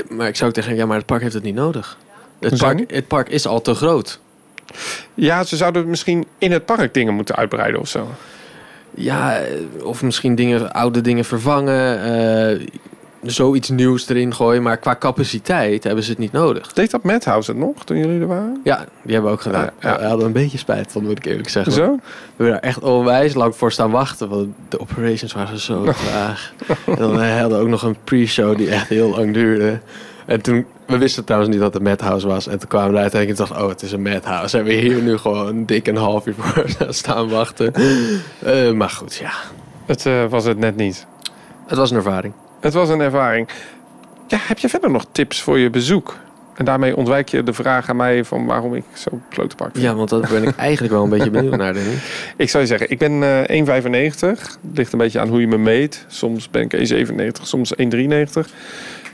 [0.10, 1.98] maar ik zou ook tegen hem, ja, maar het park heeft het niet nodig.
[2.40, 4.20] Het park, het park is al te groot.
[5.14, 8.08] Ja, ze zouden misschien in het park dingen moeten uitbreiden of zo.
[8.96, 12.04] Ja, eh, of misschien dingen, oude dingen vervangen.
[12.04, 12.68] eh,
[13.22, 14.62] zoiets nieuws erin gooien.
[14.64, 16.74] Maar qua capaciteit hebben ze het niet nodig.
[16.74, 18.62] Deed dat Madhouse het nog toen jullie er waren?
[18.64, 19.70] Ja, die hebben we ook gedaan.
[19.80, 19.98] Ja, ja.
[20.00, 21.74] We hadden een beetje spijt van, moet ik eerlijk zeggen.
[21.74, 21.86] Zo?
[21.86, 22.00] We
[22.36, 24.30] hebben daar echt onwijs lang voor staan wachten.
[24.30, 26.54] Want de operations waren zo traag.
[26.86, 29.80] en dan we hadden we ook nog een pre-show die echt heel lang duurde.
[30.26, 32.48] En toen, we wisten trouwens niet dat het Madhouse was.
[32.48, 34.58] En toen kwamen we uiteindelijk en dachten, oh, het is een Madhouse.
[34.58, 37.74] En we hier nu gewoon een dik een half uur voor staan wachten.
[38.40, 39.32] Eh, maar goed, ja.
[39.86, 41.06] Het eh, was het net niet.
[41.68, 42.34] Het was een ervaring.
[42.60, 43.48] Het was een ervaring.
[44.28, 46.18] Ja, heb je verder nog tips voor je bezoek?
[46.54, 49.84] En daarmee ontwijk je de vraag aan mij van waarom ik zo'n klote vind.
[49.84, 52.34] Ja, want daar ben ik eigenlijk wel een beetje benieuwd naar, denk ik.
[52.38, 54.42] Ik zou je zeggen, ik ben eh 1,95.
[54.74, 56.06] Ligt een beetje aan hoe je me meet.
[56.08, 58.52] Soms ben ik 1,97, soms 1,93.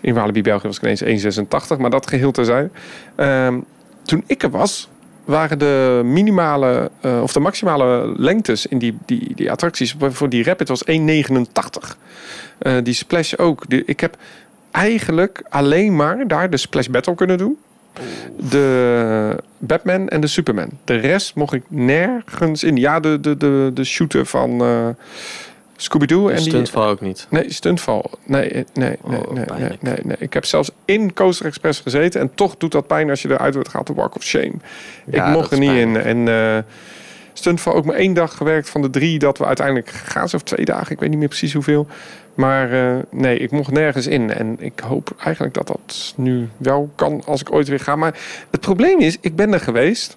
[0.01, 1.37] In Walibi België was ik ineens
[1.73, 1.77] 1,86.
[1.77, 2.69] Maar dat geheel terzijde.
[3.15, 3.59] Ehm
[4.07, 4.89] toen ik er was,
[5.25, 10.43] waren de minimale eh, of de maximale lengtes in die, die, die attracties voor die
[10.43, 10.95] Rapid was 1,89.
[12.57, 13.65] Eh, die Splash ook.
[13.67, 14.17] Ik heb
[14.71, 17.57] eigenlijk alleen maar daar de Splash Battle kunnen doen.
[18.49, 20.69] De Batman en de Superman.
[20.83, 22.75] De rest mocht ik nergens in.
[22.75, 24.87] Ja, de, de, de, de shooter van eh
[25.77, 26.27] Scooby-Doo.
[26.29, 27.27] En die, stuntval ook niet.
[27.29, 28.11] Nee, stuntval.
[28.23, 30.15] Nee, eh, nee, nee, Oh, nee, nee, nee, nee.
[30.19, 32.21] Ik heb zelfs in Coaster Express gezeten.
[32.21, 33.87] En toch doet dat pijn als je eruit wordt gehaald.
[33.87, 34.53] De Walk of Shame.
[35.05, 35.95] Ja, ik mocht er niet in.
[35.95, 36.57] En eh
[37.37, 40.23] stuntval ook maar één dag gewerkt van de drie dat we uiteindelijk gaan.
[40.23, 41.87] Of twee dagen, ik weet niet meer precies hoeveel.
[42.33, 44.33] Maar eh, nee, ik mocht nergens in.
[44.33, 47.95] En ik hoop eigenlijk dat dat nu wel kan als ik ooit weer ga.
[47.95, 48.19] Maar
[48.51, 50.15] het probleem is, ik ben er geweest.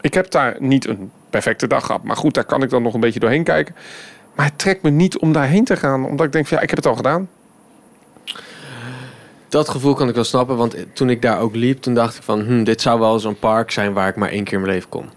[0.00, 2.02] Ik heb daar niet een perfecte dag gehad.
[2.02, 3.74] Maar goed, daar kan ik dan nog een beetje doorheen kijken.
[4.34, 6.06] Maar het trekt me niet om daarheen te gaan.
[6.06, 7.28] Omdat ik denk, van, ja, ik heb het al gedaan.
[9.48, 12.22] Dat gevoel kan ik wel snappen, want toen ik daar ook liep, toen dacht ik
[12.22, 14.72] van, hm, dit zou wel zo'n park zijn waar ik maar één keer in mijn
[14.72, 15.08] leven kom.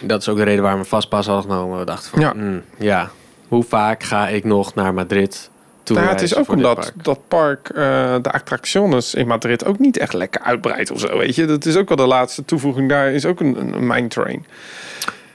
[0.00, 1.78] Dat is ook de reden waarom we vastpas hadden genomen.
[1.78, 2.34] We dachten van, Ja.
[2.36, 3.10] ja, ja
[3.48, 5.50] hoe vaak ga ik nog naar Madrid?
[5.84, 7.04] Nou, het is ook omdat park?
[7.04, 11.18] dat park eh, de attractions in Madrid ook niet echt lekker uitbreidt of zo.
[11.18, 12.88] Weet je, dat is ook wel de laatste toevoeging.
[12.88, 14.46] Daar is ook een, een, een mine train.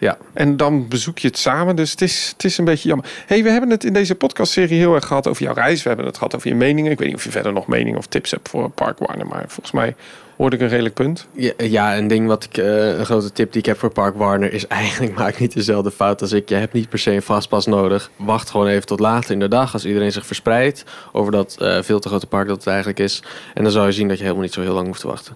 [0.01, 0.17] Ja.
[0.33, 1.75] En dan bezoek je het samen.
[1.75, 3.05] Dus het is, het is een beetje jammer.
[3.27, 5.83] hey, we hebben het in deze podcastserie heel erg gehad over jouw reis.
[5.83, 6.91] We hebben het gehad over je meningen.
[6.91, 9.27] Ik weet niet of je verder nog meningen of tips hebt voor Park Warner.
[9.27, 9.95] Maar volgens mij
[10.35, 11.27] hoorde ik een redelijk punt.
[11.33, 14.15] Ja, ja, een ding wat ik, eh, een grote tip die ik heb voor Park
[14.15, 16.49] Warner is eigenlijk maak niet dezelfde fout als ik.
[16.49, 18.11] Je hebt niet per se een vastpas nodig.
[18.15, 21.81] Wacht gewoon even tot later in de dag als iedereen zich verspreidt over dat eh,
[21.81, 23.23] veel te grote park dat het eigenlijk is.
[23.53, 25.35] En dan zal je zien dat je helemaal niet zo heel lang hoeft te wachten.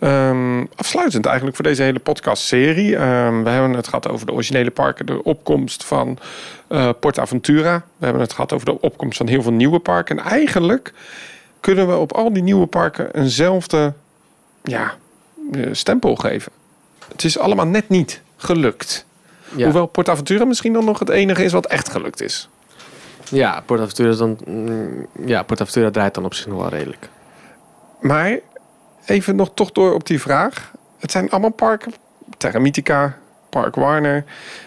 [0.00, 2.96] Ehm, afsluitend eigenlijk voor deze hele podcastserie.
[2.96, 6.18] Ehm, we hebben het gehad over de originele parken, de opkomst van
[6.68, 7.84] eh PortAventura.
[7.96, 10.18] We hebben het gehad over de opkomst van heel veel nieuwe parken.
[10.18, 10.92] En eigenlijk
[11.60, 13.92] kunnen we op al die nieuwe parken eenzelfde
[14.62, 14.94] ja,
[15.52, 16.52] eh, stempel geven.
[17.08, 19.06] Het is allemaal net niet gelukt.
[19.56, 22.48] Ja, Hoewel PortAventura misschien dan nog het enige is wat echt gelukt is.
[23.30, 27.08] ja PortAventura, is dan, mm, ja, PortAventura draait dan op zich nog wel redelijk.
[28.00, 28.38] Maar
[29.08, 30.72] even nog toch door op die vraag.
[30.98, 31.92] Het zijn allemaal parken.
[32.36, 33.16] Terra Mythica,
[33.48, 34.24] Park Warner.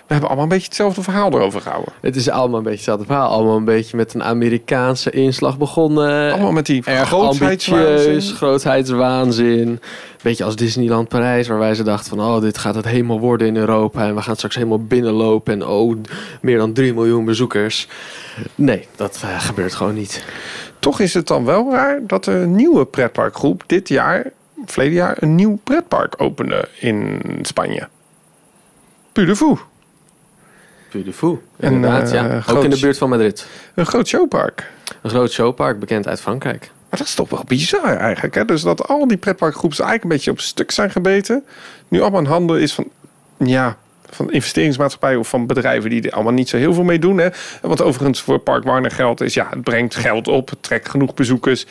[0.08, 1.94] We hebben allemaal een beetje hetzelfde verhaal erover gehouden.
[2.02, 3.30] Het is allemaal een beetje hetzelfde verhaal.
[3.30, 6.32] Allemaal een beetje met een Amerikaanse inslag begonnen.
[6.32, 9.80] Allemaal met die Erg ambitieus, grootheidswaanzin.
[10.22, 12.20] Beetje als Disneyland Parijs, waar wij ze dachten van...
[12.20, 14.08] oh, dit gaat het helemaal worden in Europa...
[14.08, 15.54] en we gaan straks helemaal binnenlopen...
[15.54, 15.98] en oh,
[16.42, 17.88] meer dan 3 miljoen bezoekers.
[18.56, 20.24] Nee, dat eh, gebeurt gewoon niet.
[20.82, 24.32] Toch is het dan wel raar dat een nieuwe pretparkgroep dit jaar,
[24.65, 27.88] verleden jaar, een nieuw pretpark opende in Spanje.
[30.89, 32.43] Puy de Fou, En, inderdaad, eh, ja.
[32.47, 33.47] Ook in de buurt van Madrid.
[33.75, 34.71] Een groot showpark.
[35.01, 36.71] Een groot showpark, bekend uit Frankrijk.
[36.89, 38.36] Maar dat is toch wel bizar eigenlijk.
[38.36, 38.45] Hè?
[38.45, 41.43] Dus dat al die pretparkgroepen eigenlijk een beetje op stuk zijn gebeten.
[41.88, 42.89] Nu allemaal in handen is van,
[43.38, 43.77] ja,
[44.12, 47.18] van investeringsmaatschappijen of van bedrijven die er allemaal niet zo heel veel mee doen.
[47.18, 47.30] Hè?
[47.62, 51.14] Wat overigens voor Park Warner geldt is, ja, het brengt geld op, het trekt genoeg
[51.14, 51.66] bezoekers.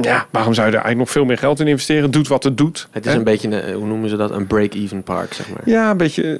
[0.00, 2.10] ja, waarom zou je er eigenlijk nog veel meer geld in investeren?
[2.10, 2.88] Doet wat het doet.
[2.90, 3.18] Het is hè?
[3.18, 4.30] een beetje, een, hoe noemen ze dat?
[4.30, 5.62] Een break-even park, zeg maar.
[5.64, 6.36] Ja, een beetje,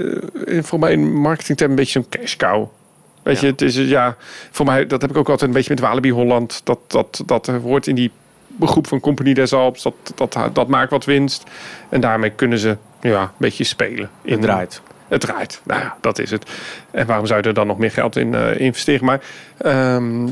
[0.46, 2.66] eh, voor mij in marketingterm een beetje zo'n cash cow.
[3.22, 4.16] Weet je, het is, eh, ja,
[4.50, 6.60] voor mij, dat heb ik ook altijd een beetje met Walibi Holland.
[6.64, 8.10] Dat, dat, dat hoort in die
[8.60, 11.42] groep van Compagnie des Alps, dat, dat, dat maakt wat winst.
[11.88, 14.10] En daarmee kunnen ze ja, een beetje spelen.
[14.22, 14.82] In, Het draait.
[15.14, 15.60] Het draait.
[15.64, 16.50] Nou ja, dat is het.
[16.90, 19.04] En waarom zou je er dan nog meer geld in eh, investeren?
[19.04, 19.20] Maar
[19.56, 20.28] ehm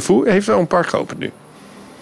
[0.00, 1.30] Fou heeft wel een park geopend nu.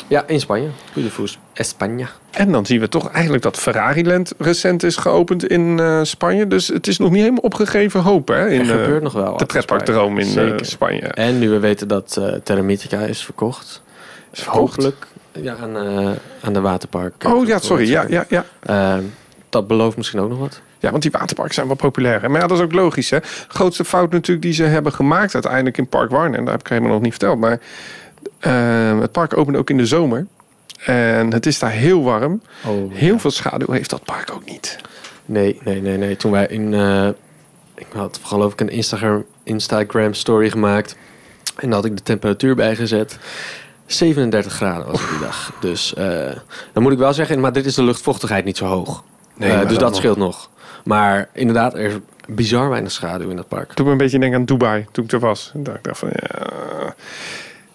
[0.09, 0.69] Ja, in Spanje.
[0.93, 1.11] Puy
[1.55, 2.09] España.
[2.31, 6.47] En dan zien we toch eigenlijk dat Ferrari Land recent is geopend in eh, Spanje.
[6.47, 9.37] Dus het is nog niet helemaal opgegeven hoop hè, in er eh, gebeurt nog wel.
[9.37, 10.49] de pretparkdroom in Spanje.
[10.49, 10.67] Zeker.
[10.67, 11.07] Spanje.
[11.07, 13.83] En nu we weten dat Terra Mythica is verkocht.
[14.33, 14.77] Is verkocht?
[14.77, 15.77] Hopelijk ja, aan,
[16.41, 17.25] aan de waterpark.
[17.27, 17.89] Oh ja, sorry.
[17.89, 18.45] Ja, ja, ja.
[18.63, 18.99] Eh,
[19.49, 20.61] dat belooft misschien ook nog wat.
[20.83, 22.23] Ja, want die waterparken zijn wel populair.
[22.23, 22.29] Hè?
[22.29, 23.11] Maar ja, dat is ook logisch.
[23.11, 23.19] Hè?
[23.49, 26.39] grootste fout natuurlijk die ze hebben gemaakt uiteindelijk in Park Warner.
[26.39, 27.39] En dat heb ik helemaal nog niet verteld.
[27.39, 27.59] Maar
[28.39, 30.27] eh, het park opende ook in de zomer.
[30.85, 32.43] En het is daar heel warm.
[32.67, 34.79] Oh, Heel veel schaduw heeft dat park ook niet.
[35.25, 36.17] Nee, nee, nee, nee.
[36.17, 36.75] Toen wij in...
[36.75, 37.09] eh,
[37.75, 40.97] ik had geloof ik een Instagram, Instagram story gemaakt.
[41.57, 43.19] En daar had ik de temperatuur bijgezet.
[43.87, 45.53] 37 graden was het die dag.
[45.61, 46.31] Dus eh,
[46.73, 49.05] dan moet ik wel zeggen, in Madrid is de luchtvochtigheid niet zo hoog.
[49.37, 49.99] Nee, Eh, maar dus dat dat nog.
[49.99, 50.51] scheelt nog.
[50.85, 51.95] Maar inderdaad, er is
[52.29, 53.73] bizar weinig schaduw in dat park.
[53.73, 55.51] Toen me een beetje denken aan Dubai, toen ik er was.
[55.55, 56.95] En dacht ik dacht van, ja...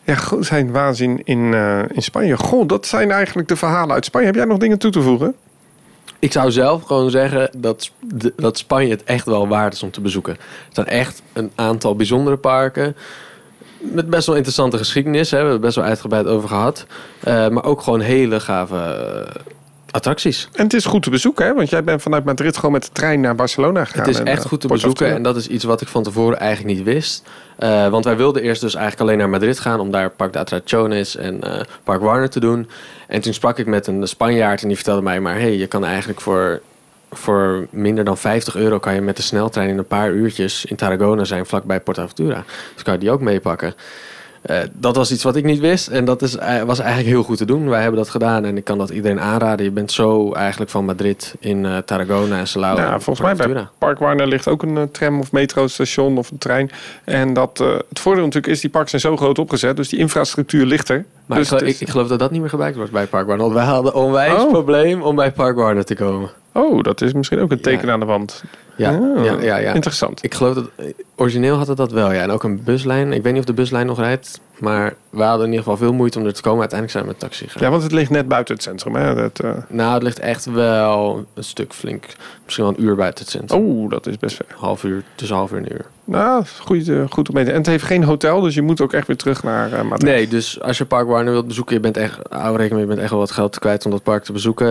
[0.07, 2.37] Ja, goed, zijn waanzin in, eh, in Spanje.
[2.37, 4.25] Goh, dat zijn eigenlijk de verhalen uit Spanje.
[4.25, 5.35] Heb jij nog dingen toe te voegen?
[6.19, 7.91] Ik zou zelf gewoon zeggen dat,
[8.35, 10.33] dat Spanje het echt wel waard is om te bezoeken.
[10.33, 10.39] Er
[10.71, 12.95] zijn echt een aantal bijzondere parken.
[13.77, 15.31] Met best wel interessante geschiedenis.
[15.31, 15.37] Hè.
[15.37, 16.85] We hebben het best wel uitgebreid over gehad.
[17.19, 19.41] Eh, maar ook gewoon hele gave eh,
[19.97, 20.49] attracties.
[20.53, 21.53] En het is goed te bezoeken, hè?
[21.53, 24.05] Want jij bent vanuit Madrid gewoon met de trein naar Barcelona gegaan.
[24.05, 25.13] Het is echt eh, goed te bezoeken.
[25.13, 27.23] En dat is iets wat ik van tevoren eigenlijk niet wist.
[27.57, 29.79] Eh, want wij wilden eerst dus eigenlijk alleen naar Madrid gaan...
[29.79, 32.69] om daar Park de Atracciones en eh, Park Warner te doen.
[33.07, 35.19] En toen sprak ik met een Spanjaard en die vertelde mij...
[35.19, 36.61] maar hey, je kan eigenlijk voor,
[37.11, 38.79] voor minder dan 50 euro...
[38.79, 41.45] kan je met de sneltrein in een paar uurtjes in Tarragona zijn...
[41.45, 42.43] vlakbij Port Aventura.
[42.73, 43.73] Dus kan je die ook meepakken.
[44.41, 47.23] Eh, dat was iets wat ik niet wist en dat is, eh, was eigenlijk heel
[47.23, 47.69] goed te doen.
[47.69, 49.65] Wij hebben dat gedaan en ik kan dat iedereen aanraden.
[49.65, 52.77] Je bent zo eigenlijk van Madrid in eh, Tarragona en Salau.
[52.79, 53.67] Ja, en volgens mij bij.
[53.77, 56.71] Park Warner ligt ook een tram of metrostation of een trein.
[57.03, 57.57] En dat,
[57.89, 59.75] het voordeel natuurlijk is, die parken zijn zo groot opgezet.
[59.75, 61.05] Dus die infrastructuur ligt er.
[61.25, 62.91] Maar dus ik, gel- het is- ik, ik geloof dat dat niet meer gebruikt wordt
[62.91, 63.45] bij Park Warner.
[63.45, 64.49] Want wij hadden onwijs Oh.
[64.51, 66.29] probleem om bij Park Warner te komen.
[66.51, 67.93] Oh, dat is misschien ook een teken Ja.
[67.93, 68.43] aan de wand.
[68.77, 69.73] Ja, Ah, ja, ja, ja.
[69.73, 70.23] Interessant.
[70.23, 70.69] Ik geloof dat...
[71.15, 72.21] Origineel had het dat wel, ja.
[72.21, 73.13] En ook een buslijn.
[73.13, 74.39] Ik weet niet of de buslijn nog rijdt.
[74.59, 76.59] Maar we hadden in ieder geval veel moeite om er te komen.
[76.59, 77.63] Uiteindelijk zijn we met taxi gegaan.
[77.63, 78.95] Ja, want het ligt net buiten het centrum.
[78.95, 79.15] Hè?
[79.15, 82.05] Dat, eh, Nou, het ligt echt wel een stuk flink.
[82.43, 83.59] Misschien wel een uur buiten het centrum.
[83.61, 84.45] Oh, dat is best ver.
[84.55, 85.85] Half uur, tussen half uur en een uur.
[86.03, 88.81] Nou, goed, eh, goed om mee te- En het heeft geen hotel, dus je moet
[88.81, 90.09] ook echt weer terug naar Madrid.
[90.11, 92.99] Nee, dus als je Park Warner wilt bezoeken, je bent echt, hou rekening je bent
[92.99, 94.67] echt wel wat geld kwijt om dat park te bezoeken.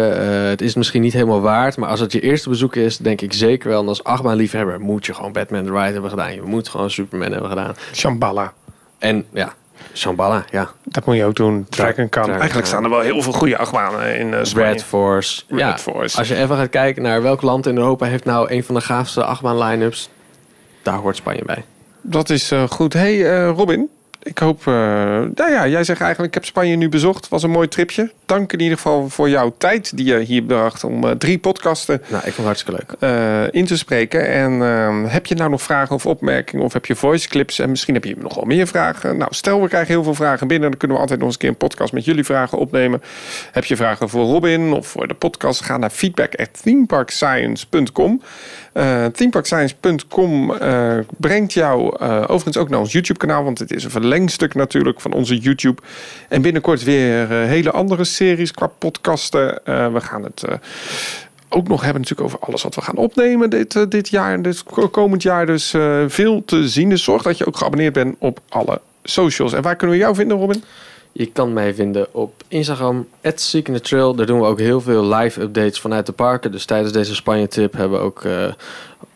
[0.49, 3.33] Het is misschien niet helemaal waard, maar als het je eerste bezoek is, denk ik
[3.33, 3.81] zeker wel.
[3.83, 6.35] En als achtbaanliefhebber moet je gewoon Batman the Ride hebben gedaan.
[6.35, 7.75] Je moet gewoon Superman hebben gedaan.
[7.93, 8.53] Shambhala.
[8.99, 9.55] En ja,
[9.95, 10.71] Shambhala, ja.
[10.85, 11.67] Dat moet je ook doen.
[11.69, 12.09] Dragon Khan.
[12.09, 14.67] Dragon Eigenlijk staan er wel heel veel goede achtbanen in eh Spanje.
[14.67, 15.43] Red Force.
[15.49, 16.19] Red ja, Force.
[16.19, 18.81] Als je even gaat kijken naar welk land in Europa heeft nou een van de
[18.81, 20.11] gaafste achtbaan line-ups,
[20.83, 21.65] daar hoort Spanje bij.
[22.01, 22.93] Dat is eh, goed.
[22.93, 23.91] hey, eh, Robin.
[24.27, 24.67] Ik hoop...
[24.67, 24.73] eh,
[25.35, 27.29] nou ja, jij zegt eigenlijk, ik heb Spanje nu bezocht.
[27.29, 28.11] was een mooi tripje.
[28.27, 30.85] Dank in ieder geval voor jouw tijd die je hier bracht...
[30.85, 32.93] om eh, drie podcasten Nou, ik vond het hartstikke leuk.
[33.11, 34.29] eh, in te spreken.
[34.29, 36.65] En eh, heb je nou nog vragen of opmerkingen?
[36.65, 37.59] Of heb je voice clips?
[37.59, 39.17] En misschien heb je nog wel meer vragen.
[39.17, 40.71] Nou, stel we krijgen heel veel vragen binnen.
[40.71, 43.03] Dan kunnen we altijd nog eens een keer een podcast met jullie vragen opnemen.
[43.53, 45.61] Heb je vragen voor Robin of voor de podcast?
[45.63, 48.23] Ga naar feedback@themeparkscience.com.
[50.61, 53.45] Eh, brengt jou eh, overigens ook naar ons YouTube kanaal.
[53.45, 55.83] Want het is een verlengstuk natuurlijk van onze YouTube.
[56.29, 59.61] En binnenkort weer hele andere series qua podcasten.
[59.65, 60.45] We gaan het...
[61.49, 64.89] ook nog hebben natuurlijk over alles wat we gaan opnemen dit, dit jaar, dit ko-
[64.89, 65.47] komend jaar.
[65.47, 65.75] Dus
[66.07, 66.89] veel te zien.
[66.89, 69.53] Dus zorg dat je ook geabonneerd bent op alle socials.
[69.53, 70.65] En waar kunnen we jou vinden, Robin?
[71.19, 74.15] Je kan mij vinden op Instagram, @seekingthetrail.
[74.15, 76.53] Daar doen we ook heel veel live updates vanuit de parken.
[76.53, 78.53] Dus tijdens deze Spanje-trip hebben we ook eh,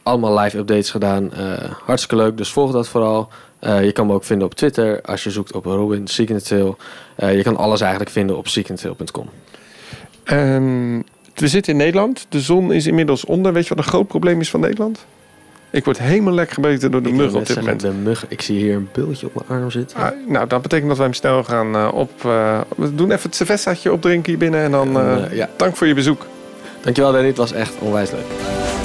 [0.02, 1.32] allemaal live updates gedaan.
[1.32, 3.28] Eh, hartstikke leuk, dus volg dat vooral.
[3.58, 6.76] Eh, je kan me ook vinden op Twitter als je zoekt op Robin Seeking Trail.
[7.16, 9.28] Je kan alles eigenlijk vinden op seekingthetrail.com.
[10.24, 11.00] Ehm,
[11.34, 12.26] we zitten in Nederland.
[12.28, 13.52] De zon is inmiddels onder.
[13.52, 15.06] Weet je wat een groot probleem is van Nederland?
[15.70, 17.80] Ik word helemaal lekker gebeten door de Ik mug wil op dit moment.
[17.80, 19.98] De mug, ik zie hier een bultje op mijn arm zitten.
[19.98, 22.10] Ah, nou, dat betekent dat wij hem snel gaan eh, op...
[22.24, 24.60] eh, we doen even het cervezaatje opdrinken hier binnen.
[24.60, 25.48] En dan eh, ja.
[25.56, 26.26] dank voor je bezoek.
[26.80, 28.79] Dankjewel Danny, het was echt onwijs leuk.